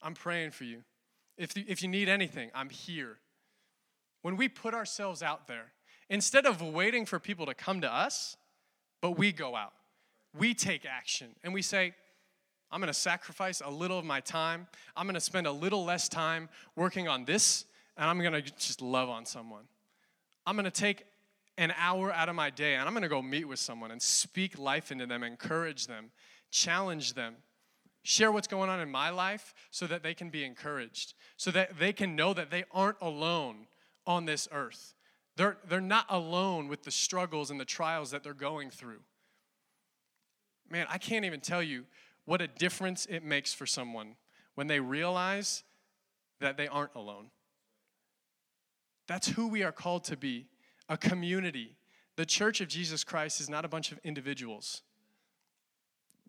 I'm 0.00 0.14
praying 0.14 0.52
for 0.52 0.64
you. 0.64 0.82
If 1.36 1.56
you, 1.56 1.64
if 1.66 1.82
you 1.82 1.88
need 1.88 2.08
anything, 2.08 2.50
I'm 2.54 2.70
here. 2.70 3.18
When 4.22 4.36
we 4.36 4.48
put 4.48 4.74
ourselves 4.74 5.22
out 5.22 5.46
there, 5.46 5.72
instead 6.10 6.46
of 6.46 6.60
waiting 6.60 7.06
for 7.06 7.18
people 7.18 7.46
to 7.46 7.54
come 7.54 7.80
to 7.80 7.92
us, 7.92 8.36
but 9.00 9.12
we 9.12 9.32
go 9.32 9.56
out, 9.56 9.72
we 10.36 10.54
take 10.54 10.84
action 10.84 11.28
and 11.42 11.54
we 11.54 11.62
say, 11.62 11.94
I'm 12.70 12.80
gonna 12.80 12.92
sacrifice 12.92 13.62
a 13.64 13.70
little 13.70 13.98
of 13.98 14.04
my 14.04 14.20
time. 14.20 14.66
I'm 14.96 15.06
gonna 15.06 15.20
spend 15.20 15.46
a 15.46 15.52
little 15.52 15.84
less 15.84 16.08
time 16.08 16.48
working 16.76 17.08
on 17.08 17.24
this, 17.24 17.64
and 17.98 18.08
I'm 18.08 18.22
gonna 18.22 18.40
just 18.40 18.80
love 18.80 19.10
on 19.10 19.26
someone. 19.26 19.64
I'm 20.46 20.56
gonna 20.56 20.70
take 20.70 21.04
an 21.58 21.74
hour 21.76 22.12
out 22.12 22.28
of 22.28 22.36
my 22.36 22.48
day 22.48 22.76
and 22.76 22.88
I'm 22.88 22.94
gonna 22.94 23.08
go 23.08 23.20
meet 23.20 23.46
with 23.46 23.58
someone 23.58 23.90
and 23.90 24.00
speak 24.00 24.58
life 24.58 24.90
into 24.92 25.04
them, 25.04 25.22
encourage 25.22 25.88
them, 25.88 26.10
challenge 26.50 27.14
them, 27.14 27.34
share 28.04 28.30
what's 28.30 28.46
going 28.46 28.70
on 28.70 28.80
in 28.80 28.90
my 28.90 29.10
life 29.10 29.52
so 29.70 29.86
that 29.88 30.02
they 30.02 30.14
can 30.14 30.30
be 30.30 30.44
encouraged, 30.44 31.14
so 31.36 31.50
that 31.50 31.78
they 31.78 31.92
can 31.92 32.14
know 32.16 32.32
that 32.32 32.50
they 32.50 32.64
aren't 32.72 32.96
alone 33.02 33.66
on 34.06 34.24
this 34.24 34.48
earth. 34.52 34.94
They're, 35.36 35.58
they're 35.68 35.80
not 35.80 36.06
alone 36.08 36.68
with 36.68 36.84
the 36.84 36.90
struggles 36.90 37.50
and 37.50 37.60
the 37.60 37.64
trials 37.64 38.10
that 38.12 38.22
they're 38.22 38.32
going 38.32 38.70
through. 38.70 39.00
Man, 40.70 40.86
I 40.88 40.98
can't 40.98 41.24
even 41.24 41.40
tell 41.40 41.62
you 41.62 41.84
what 42.24 42.40
a 42.40 42.48
difference 42.48 43.06
it 43.06 43.24
makes 43.24 43.52
for 43.52 43.66
someone 43.66 44.16
when 44.54 44.66
they 44.66 44.80
realize 44.80 45.64
that 46.40 46.56
they 46.56 46.68
aren't 46.68 46.94
alone. 46.94 47.30
That's 49.08 49.28
who 49.28 49.48
we 49.48 49.64
are 49.64 49.72
called 49.72 50.04
to 50.04 50.16
be 50.16 50.46
a 50.88 50.96
community. 50.96 51.76
The 52.16 52.26
church 52.26 52.60
of 52.60 52.68
Jesus 52.68 53.02
Christ 53.02 53.40
is 53.40 53.48
not 53.50 53.64
a 53.64 53.68
bunch 53.68 53.90
of 53.90 53.98
individuals, 54.04 54.82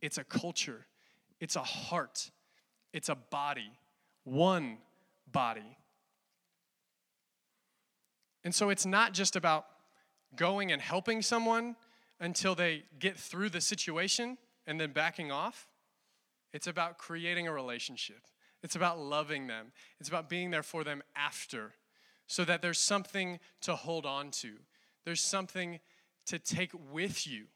it's 0.02 0.18
a 0.18 0.24
culture, 0.24 0.88
it's 1.40 1.56
a 1.56 1.64
heart, 1.64 2.32
it's 2.94 3.10
a 3.10 3.16
body, 3.16 3.72
one 4.24 4.78
body. 5.32 5.78
And 8.46 8.56
so 8.56 8.70
it's 8.70 8.86
not 8.86 9.14
just 9.14 9.36
about 9.36 9.66
going 10.36 10.72
and 10.72 10.82
helping 10.82 11.22
someone 11.22 11.76
until 12.22 12.56
they 12.56 12.84
get 12.98 13.18
through 13.18 13.50
the 13.50 13.60
situation 13.60 14.38
and 14.66 14.80
then 14.80 14.92
backing 14.92 15.32
off. 15.32 15.68
It's 16.54 16.68
about 16.68 16.98
creating 16.98 17.48
a 17.48 17.52
relationship. 17.52 18.22
It's 18.64 18.76
about 18.76 19.00
loving 19.00 19.48
them. 19.48 19.72
It's 20.00 20.08
about 20.08 20.30
being 20.30 20.52
there 20.52 20.64
for 20.64 20.84
them 20.86 21.04
after 21.16 21.74
so 22.30 22.46
that 22.46 22.62
there's 22.62 22.80
something 22.80 23.40
to 23.60 23.76
hold 23.76 24.06
on 24.06 24.32
to. 24.32 24.54
There's 25.04 25.20
something 25.20 25.82
to 26.28 26.40
take 26.40 26.72
with 26.94 27.28
you 27.28 27.48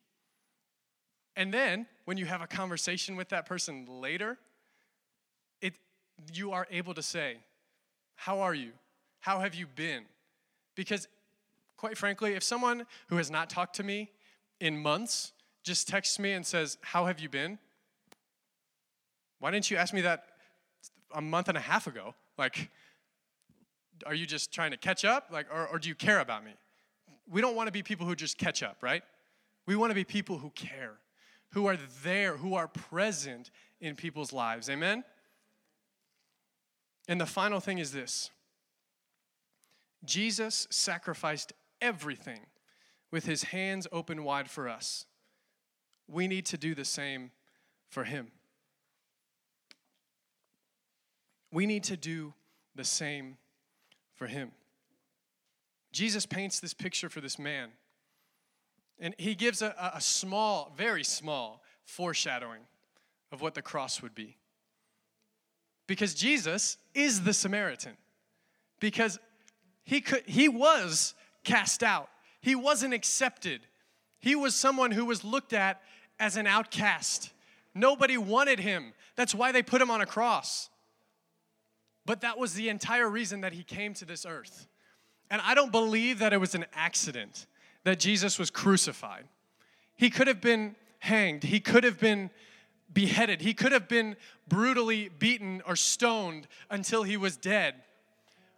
and 1.35 1.53
then 1.53 1.87
when 2.05 2.17
you 2.17 2.25
have 2.25 2.41
a 2.41 2.47
conversation 2.47 3.15
with 3.15 3.29
that 3.29 3.45
person 3.45 3.85
later, 3.89 4.37
it, 5.61 5.73
you 6.33 6.51
are 6.51 6.67
able 6.69 6.93
to 6.93 7.01
say, 7.01 7.37
How 8.15 8.41
are 8.41 8.53
you? 8.53 8.71
How 9.19 9.39
have 9.39 9.55
you 9.55 9.65
been? 9.65 10.03
Because, 10.75 11.07
quite 11.77 11.97
frankly, 11.97 12.33
if 12.33 12.43
someone 12.43 12.85
who 13.07 13.17
has 13.17 13.31
not 13.31 13.49
talked 13.49 13.75
to 13.77 13.83
me 13.83 14.11
in 14.59 14.77
months 14.77 15.31
just 15.63 15.87
texts 15.87 16.19
me 16.19 16.33
and 16.33 16.45
says, 16.45 16.77
How 16.81 17.05
have 17.05 17.19
you 17.19 17.29
been? 17.29 17.57
Why 19.39 19.51
didn't 19.51 19.71
you 19.71 19.77
ask 19.77 19.93
me 19.93 20.01
that 20.01 20.25
a 21.13 21.21
month 21.21 21.49
and 21.49 21.57
a 21.57 21.61
half 21.61 21.87
ago? 21.87 22.13
Like, 22.37 22.69
are 24.05 24.15
you 24.15 24.25
just 24.25 24.51
trying 24.51 24.71
to 24.71 24.77
catch 24.77 25.05
up? 25.05 25.29
Like, 25.31 25.47
or, 25.53 25.67
or 25.67 25.79
do 25.79 25.89
you 25.89 25.95
care 25.95 26.19
about 26.19 26.43
me? 26.43 26.51
We 27.29 27.41
don't 27.41 27.55
want 27.55 27.67
to 27.67 27.71
be 27.71 27.83
people 27.83 28.05
who 28.05 28.15
just 28.15 28.37
catch 28.37 28.63
up, 28.63 28.77
right? 28.81 29.03
We 29.65 29.75
want 29.75 29.91
to 29.91 29.95
be 29.95 30.03
people 30.03 30.37
who 30.37 30.49
care 30.51 30.97
who 31.53 31.67
are 31.67 31.77
there, 32.03 32.37
who 32.37 32.55
are 32.55 32.67
present 32.67 33.51
in 33.79 33.95
people's 33.95 34.33
lives. 34.33 34.69
Amen? 34.69 35.03
And 37.07 37.21
the 37.21 37.25
final 37.25 37.59
thing 37.59 37.77
is 37.77 37.91
this 37.91 38.31
Jesus 40.03 40.67
sacrificed 40.69 41.53
everything 41.81 42.39
with 43.11 43.25
his 43.25 43.43
hands 43.43 43.87
open 43.91 44.23
wide 44.23 44.49
for 44.49 44.67
us. 44.67 45.05
We 46.07 46.27
need 46.27 46.45
to 46.47 46.57
do 46.57 46.75
the 46.75 46.85
same 46.85 47.31
for 47.87 48.03
him. 48.03 48.31
We 51.51 51.67
need 51.67 51.83
to 51.83 51.97
do 51.97 52.33
the 52.75 52.83
same 52.83 53.37
for 54.23 54.27
him. 54.27 54.53
Jesus 55.91 56.25
paints 56.25 56.61
this 56.61 56.73
picture 56.73 57.09
for 57.09 57.19
this 57.19 57.37
man. 57.37 57.71
And 58.97 59.13
he 59.17 59.35
gives 59.35 59.61
a, 59.61 59.75
a 59.93 59.99
small, 59.99 60.71
very 60.77 61.03
small 61.03 61.61
foreshadowing 61.83 62.61
of 63.33 63.41
what 63.41 63.53
the 63.53 63.61
cross 63.61 64.01
would 64.01 64.15
be. 64.15 64.37
Because 65.87 66.13
Jesus 66.13 66.77
is 66.93 67.23
the 67.23 67.33
Samaritan. 67.33 67.97
Because 68.79 69.19
he, 69.83 69.99
could, 69.99 70.23
he 70.25 70.47
was 70.47 71.15
cast 71.43 71.83
out, 71.83 72.07
he 72.39 72.55
wasn't 72.55 72.93
accepted. 72.93 73.59
He 74.19 74.35
was 74.35 74.55
someone 74.55 74.91
who 74.91 75.03
was 75.03 75.25
looked 75.25 75.51
at 75.51 75.81
as 76.17 76.37
an 76.37 76.47
outcast. 76.47 77.33
Nobody 77.75 78.17
wanted 78.17 78.61
him. 78.61 78.93
That's 79.17 79.35
why 79.35 79.51
they 79.51 79.63
put 79.63 79.81
him 79.81 79.91
on 79.91 79.99
a 79.99 80.05
cross. 80.05 80.69
But 82.05 82.21
that 82.21 82.37
was 82.37 82.53
the 82.53 82.69
entire 82.69 83.09
reason 83.09 83.41
that 83.41 83.53
he 83.53 83.63
came 83.63 83.93
to 83.95 84.05
this 84.05 84.25
earth. 84.25 84.67
And 85.29 85.41
I 85.41 85.55
don't 85.55 85.71
believe 85.71 86.19
that 86.19 86.33
it 86.33 86.37
was 86.37 86.53
an 86.53 86.65
accident 86.73 87.45
that 87.83 87.99
Jesus 87.99 88.37
was 88.37 88.49
crucified. 88.49 89.25
He 89.95 90.09
could 90.09 90.27
have 90.27 90.41
been 90.41 90.75
hanged, 90.99 91.43
he 91.43 91.59
could 91.59 91.83
have 91.83 91.99
been 91.99 92.29
beheaded, 92.93 93.41
he 93.41 93.53
could 93.53 93.71
have 93.71 93.87
been 93.87 94.15
brutally 94.47 95.09
beaten 95.09 95.61
or 95.65 95.75
stoned 95.75 96.47
until 96.69 97.03
he 97.03 97.17
was 97.17 97.37
dead. 97.37 97.75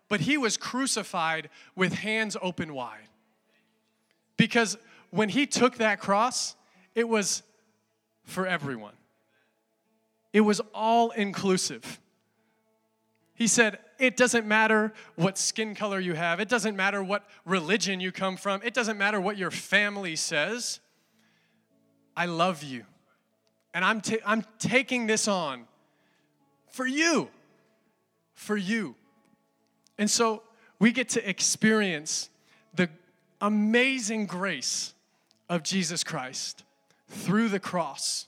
But 0.07 0.21
he 0.21 0.37
was 0.37 0.57
crucified 0.57 1.49
with 1.75 1.93
hands 1.93 2.37
open 2.41 2.73
wide. 2.73 3.09
Because 4.37 4.77
when 5.09 5.29
he 5.29 5.47
took 5.47 5.77
that 5.77 5.99
cross, 5.99 6.55
it 6.93 7.07
was 7.07 7.41
for 8.23 8.45
everyone. 8.45 8.93
It 10.33 10.41
was 10.41 10.61
all 10.73 11.11
inclusive. 11.11 11.99
He 13.35 13.47
said, 13.47 13.79
It 13.99 14.17
doesn't 14.17 14.47
matter 14.47 14.93
what 15.15 15.37
skin 15.37 15.75
color 15.75 15.99
you 15.99 16.13
have, 16.13 16.39
it 16.39 16.49
doesn't 16.49 16.75
matter 16.75 17.03
what 17.03 17.25
religion 17.45 17.99
you 17.99 18.11
come 18.11 18.37
from, 18.37 18.61
it 18.63 18.73
doesn't 18.73 18.97
matter 18.97 19.21
what 19.21 19.37
your 19.37 19.51
family 19.51 20.15
says. 20.15 20.79
I 22.17 22.25
love 22.25 22.63
you. 22.63 22.85
And 23.73 23.83
I'm, 23.83 23.99
ta- 23.99 24.23
I'm 24.25 24.45
taking 24.57 25.05
this 25.05 25.27
on 25.27 25.65
for 26.69 26.87
you. 26.87 27.29
For 28.33 28.55
you. 28.55 28.95
And 29.97 30.09
so 30.09 30.43
we 30.79 30.93
get 30.93 31.09
to 31.09 31.29
experience 31.29 32.29
the 32.73 32.89
amazing 33.41 34.27
grace 34.27 34.93
of 35.49 35.61
Jesus 35.61 36.05
Christ 36.05 36.63
through 37.09 37.49
the 37.49 37.59
cross. 37.59 38.27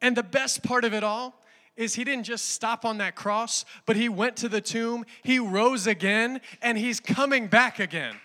And 0.00 0.16
the 0.16 0.22
best 0.22 0.64
part 0.64 0.84
of 0.84 0.92
it 0.92 1.04
all 1.04 1.40
is 1.76 1.94
he 1.94 2.04
didn't 2.04 2.24
just 2.24 2.50
stop 2.50 2.84
on 2.84 2.98
that 2.98 3.14
cross, 3.14 3.64
but 3.84 3.96
he 3.96 4.08
went 4.08 4.36
to 4.36 4.48
the 4.48 4.60
tomb, 4.60 5.04
he 5.22 5.38
rose 5.38 5.86
again, 5.86 6.40
and 6.62 6.78
he's 6.78 7.00
coming 7.00 7.46
back 7.48 7.78
again. 7.78 8.16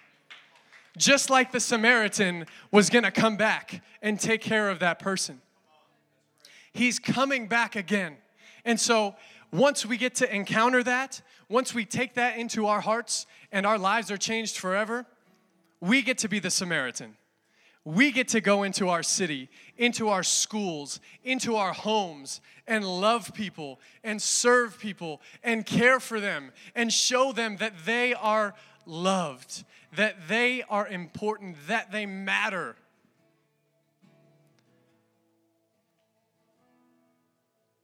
Just 0.98 1.30
like 1.30 1.52
the 1.52 1.60
Samaritan 1.60 2.46
was 2.72 2.90
gonna 2.90 3.12
come 3.12 3.38
back 3.38 3.82
and 4.02 4.20
take 4.20 4.42
care 4.42 4.70
of 4.70 4.80
that 4.80 5.00
person. 5.00 5.42
He's 6.74 7.00
coming 7.00 7.48
back 7.48 7.76
again. 7.76 8.18
And 8.64 8.80
so, 8.80 9.16
once 9.52 9.86
we 9.86 9.98
get 9.98 10.16
to 10.16 10.34
encounter 10.34 10.82
that, 10.84 11.22
once 11.50 11.74
we 11.74 11.84
take 11.84 12.14
that 12.14 12.38
into 12.38 12.68
our 12.68 12.80
hearts 12.80 13.26
and 13.52 13.66
our 13.66 13.78
lives 13.78 14.10
are 14.10 14.18
changed 14.18 14.58
forever, 14.58 15.06
we 15.82 16.02
get 16.02 16.18
to 16.20 16.30
be 16.30 16.40
the 16.40 16.50
Samaritan 16.50 17.18
we 17.84 18.12
get 18.12 18.28
to 18.30 18.42
go 18.42 18.64
into 18.64 18.90
our 18.90 19.02
city, 19.02 19.50
into 19.78 20.10
our 20.10 20.24
schools, 20.24 21.00
into 21.24 21.56
our 21.56 21.74
homes, 21.74 22.42
and 22.68 22.86
love 22.86 23.34
people, 23.34 23.80
and 24.04 24.22
serve 24.22 24.80
people, 24.80 25.20
and 25.44 25.66
care 25.66 26.00
for 26.00 26.20
them, 26.20 26.52
and 26.76 26.94
show 26.94 27.32
them 27.32 27.58
that 27.58 27.74
they 27.86 28.14
are 28.14 28.54
loved, 28.86 29.64
that 29.96 30.28
they 30.28 30.64
are 30.70 30.88
important, 30.88 31.56
that 31.68 31.92
they 31.92 32.06
matter. 32.06 32.76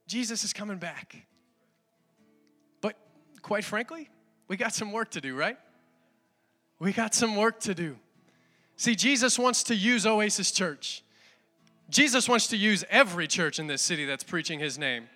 Jesus 0.07 0.43
is 0.43 0.53
coming 0.53 0.77
back. 0.77 1.25
But 2.81 2.95
quite 3.41 3.65
frankly, 3.65 4.09
we 4.47 4.57
got 4.57 4.73
some 4.73 4.91
work 4.91 5.11
to 5.11 5.21
do, 5.21 5.35
right? 5.35 5.57
We 6.79 6.93
got 6.93 7.15
some 7.15 7.35
work 7.35 7.59
to 7.61 7.73
do. 7.73 7.97
See, 8.77 8.95
Jesus 8.95 9.39
wants 9.39 9.63
to 9.63 9.75
use 9.75 10.05
Oasis 10.05 10.51
Church. 10.51 11.03
Jesus 11.89 12.29
wants 12.29 12.47
to 12.47 12.57
use 12.57 12.85
every 12.89 13.27
church 13.27 13.59
in 13.59 13.67
this 13.67 13.81
city 13.81 14.05
that's 14.05 14.23
preaching 14.23 14.59
his 14.59 14.77
name. 14.77 15.07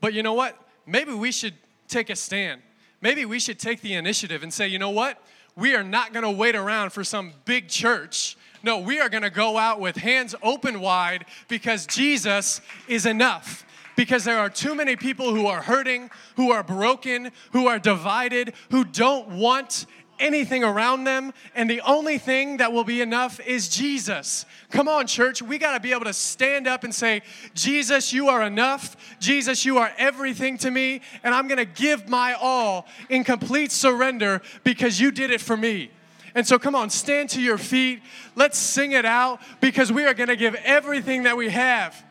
But 0.00 0.14
you 0.14 0.22
know 0.22 0.34
what? 0.34 0.56
Maybe 0.86 1.12
we 1.12 1.32
should 1.32 1.54
take 1.88 2.10
a 2.10 2.16
stand. 2.16 2.60
Maybe 3.00 3.24
we 3.24 3.38
should 3.38 3.58
take 3.58 3.80
the 3.80 3.94
initiative 3.94 4.42
and 4.42 4.52
say, 4.52 4.68
you 4.68 4.78
know 4.78 4.90
what? 4.90 5.18
We 5.56 5.74
are 5.74 5.82
not 5.82 6.12
going 6.12 6.24
to 6.24 6.30
wait 6.30 6.54
around 6.54 6.92
for 6.92 7.02
some 7.02 7.32
big 7.44 7.68
church. 7.68 8.36
No, 8.62 8.78
we 8.78 9.00
are 9.00 9.08
going 9.08 9.22
to 9.22 9.30
go 9.30 9.58
out 9.58 9.80
with 9.80 9.96
hands 9.96 10.34
open 10.42 10.80
wide 10.80 11.24
because 11.48 11.86
Jesus 11.86 12.60
is 12.88 13.06
enough 13.06 13.64
because 13.96 14.24
there 14.24 14.38
are 14.38 14.50
too 14.50 14.74
many 14.74 14.96
people 14.96 15.34
who 15.34 15.46
are 15.46 15.62
hurting, 15.62 16.10
who 16.36 16.50
are 16.50 16.62
broken, 16.62 17.30
who 17.52 17.66
are 17.66 17.78
divided, 17.78 18.54
who 18.70 18.84
don't 18.84 19.28
want 19.28 19.86
anything 20.22 20.64
around 20.64 21.04
them, 21.04 21.32
and 21.54 21.68
the 21.68 21.80
only 21.82 22.16
thing 22.16 22.58
that 22.58 22.72
will 22.72 22.84
be 22.84 23.02
enough 23.02 23.40
is 23.40 23.68
Jesus. 23.68 24.46
Come 24.70 24.88
on, 24.88 25.06
church, 25.06 25.42
we 25.42 25.58
got 25.58 25.72
to 25.72 25.80
be 25.80 25.92
able 25.92 26.04
to 26.04 26.12
stand 26.12 26.66
up 26.66 26.84
and 26.84 26.94
say, 26.94 27.22
Jesus, 27.54 28.12
you 28.12 28.28
are 28.28 28.42
enough. 28.42 28.96
Jesus, 29.18 29.64
you 29.64 29.78
are 29.78 29.92
everything 29.98 30.56
to 30.58 30.70
me, 30.70 31.02
and 31.22 31.34
I'm 31.34 31.48
going 31.48 31.58
to 31.58 31.64
give 31.64 32.08
my 32.08 32.34
all 32.34 32.86
in 33.10 33.24
complete 33.24 33.72
surrender 33.72 34.40
because 34.64 35.00
you 35.00 35.10
did 35.10 35.30
it 35.30 35.40
for 35.40 35.56
me. 35.56 35.90
And 36.34 36.46
so, 36.46 36.58
come 36.58 36.74
on, 36.74 36.88
stand 36.88 37.28
to 37.30 37.42
your 37.42 37.58
feet. 37.58 38.00
Let's 38.34 38.56
sing 38.56 38.92
it 38.92 39.04
out 39.04 39.40
because 39.60 39.92
we 39.92 40.06
are 40.06 40.14
going 40.14 40.30
to 40.30 40.36
give 40.36 40.54
everything 40.54 41.24
that 41.24 41.36
we 41.36 41.50
have 41.50 42.02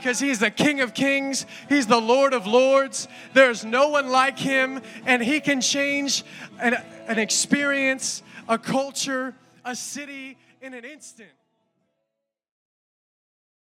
because 0.00 0.18
He's 0.18 0.38
the 0.38 0.50
King 0.50 0.80
of 0.80 0.94
Kings, 0.94 1.44
He's 1.68 1.86
the 1.86 2.00
Lord 2.00 2.32
of 2.32 2.46
Lords. 2.46 3.06
There's 3.34 3.64
no 3.64 3.90
one 3.90 4.08
like 4.08 4.38
Him, 4.38 4.80
and 5.04 5.22
He 5.22 5.40
can 5.40 5.60
change 5.60 6.24
an, 6.58 6.74
an 7.06 7.18
experience, 7.18 8.22
a 8.48 8.58
culture, 8.58 9.34
a 9.64 9.76
city 9.76 10.38
in 10.62 10.72
an 10.72 10.84
instant. 10.84 11.28